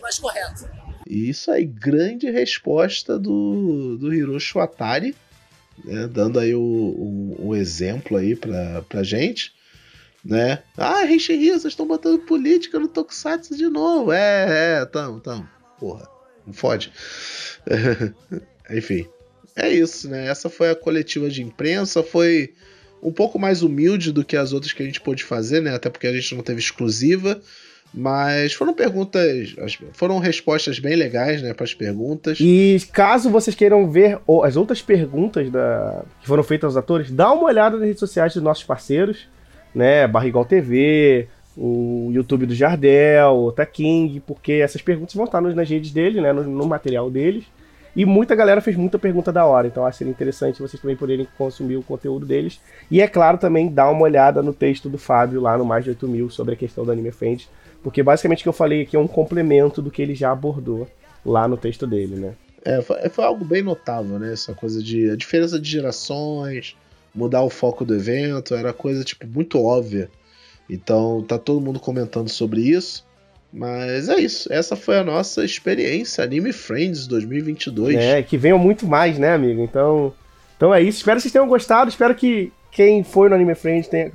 [0.00, 0.68] mais correto.
[1.06, 5.14] E isso aí, grande resposta do, do Hiroshi Watari,
[5.84, 9.52] né, dando aí o, o, o exemplo aí pra, pra gente.
[10.24, 10.62] Né?
[10.76, 14.10] Ah, Rishi vocês estão botando política no Tokusatsu de novo.
[14.10, 15.46] É, é, tamo, tamo.
[15.78, 16.08] Porra,
[16.46, 16.90] não fode.
[18.70, 19.06] Enfim,
[19.54, 20.26] é isso, né?
[20.26, 22.54] Essa foi a coletiva de imprensa, foi
[23.02, 25.74] um pouco mais humilde do que as outras que a gente pôde fazer, né?
[25.74, 27.40] Até porque a gente não teve exclusiva.
[27.96, 29.54] Mas foram perguntas,
[29.92, 32.38] foram respostas bem legais, né, para as perguntas.
[32.40, 37.32] E caso vocês queiram ver as outras perguntas da- que foram feitas aos atores, dá
[37.32, 39.28] uma olhada nas redes sociais dos nossos parceiros,
[39.72, 40.08] né?
[40.08, 45.92] Barrigol TV, o YouTube do Jardel, o King, porque essas perguntas vão estar nas redes
[45.92, 46.32] dele, né?
[46.32, 47.44] No, no material deles.
[47.96, 51.76] E muita galera fez muita pergunta da hora, então acho interessante vocês também poderem consumir
[51.76, 52.60] o conteúdo deles.
[52.90, 55.90] E é claro também dar uma olhada no texto do Fábio lá no Mais de
[55.90, 57.48] 8 mil sobre a questão do Anime Friends,
[57.84, 60.88] porque basicamente o que eu falei aqui é um complemento do que ele já abordou
[61.24, 62.34] lá no texto dele, né?
[62.64, 64.32] É, foi, foi algo bem notável, né?
[64.32, 66.74] Essa coisa de a diferença de gerações,
[67.14, 70.10] mudar o foco do evento, era coisa tipo muito óbvia.
[70.68, 73.06] Então tá todo mundo comentando sobre isso.
[73.52, 74.52] Mas é isso.
[74.52, 77.96] Essa foi a nossa experiência Anime Friends 2022.
[77.96, 79.62] É, que venham muito mais, né, amigo?
[79.62, 80.12] Então,
[80.56, 80.98] então é isso.
[80.98, 81.90] Espero que vocês tenham gostado.
[81.90, 84.10] Espero que quem foi no Anime Friends tenha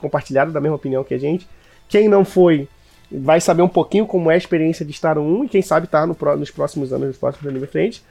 [0.00, 1.46] compartilhado da mesma opinião que a gente.
[1.86, 2.66] Quem não foi,
[3.10, 5.86] vai saber um pouquinho como é a experiência de estar no 1 e quem sabe
[5.86, 8.02] estar no pró- nos próximos anos, nos próximos Anime Friends.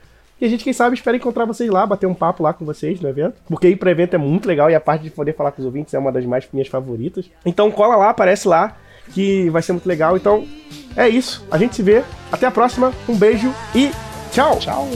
[0.41, 3.01] E a gente, quem sabe, espera encontrar vocês lá, bater um papo lá com vocês
[3.01, 3.35] no evento.
[3.47, 5.65] Porque ir pro evento é muito legal e a parte de poder falar com os
[5.65, 7.29] ouvintes é uma das mais minhas favoritas.
[7.45, 8.77] Então cola lá, aparece lá,
[9.13, 10.15] que vai ser muito legal.
[10.15, 10.47] Então
[10.95, 11.45] é isso.
[11.51, 12.03] A gente se vê.
[12.31, 12.93] Até a próxima.
[13.07, 13.91] Um beijo e
[14.31, 14.57] tchau.
[14.59, 14.87] Tchau.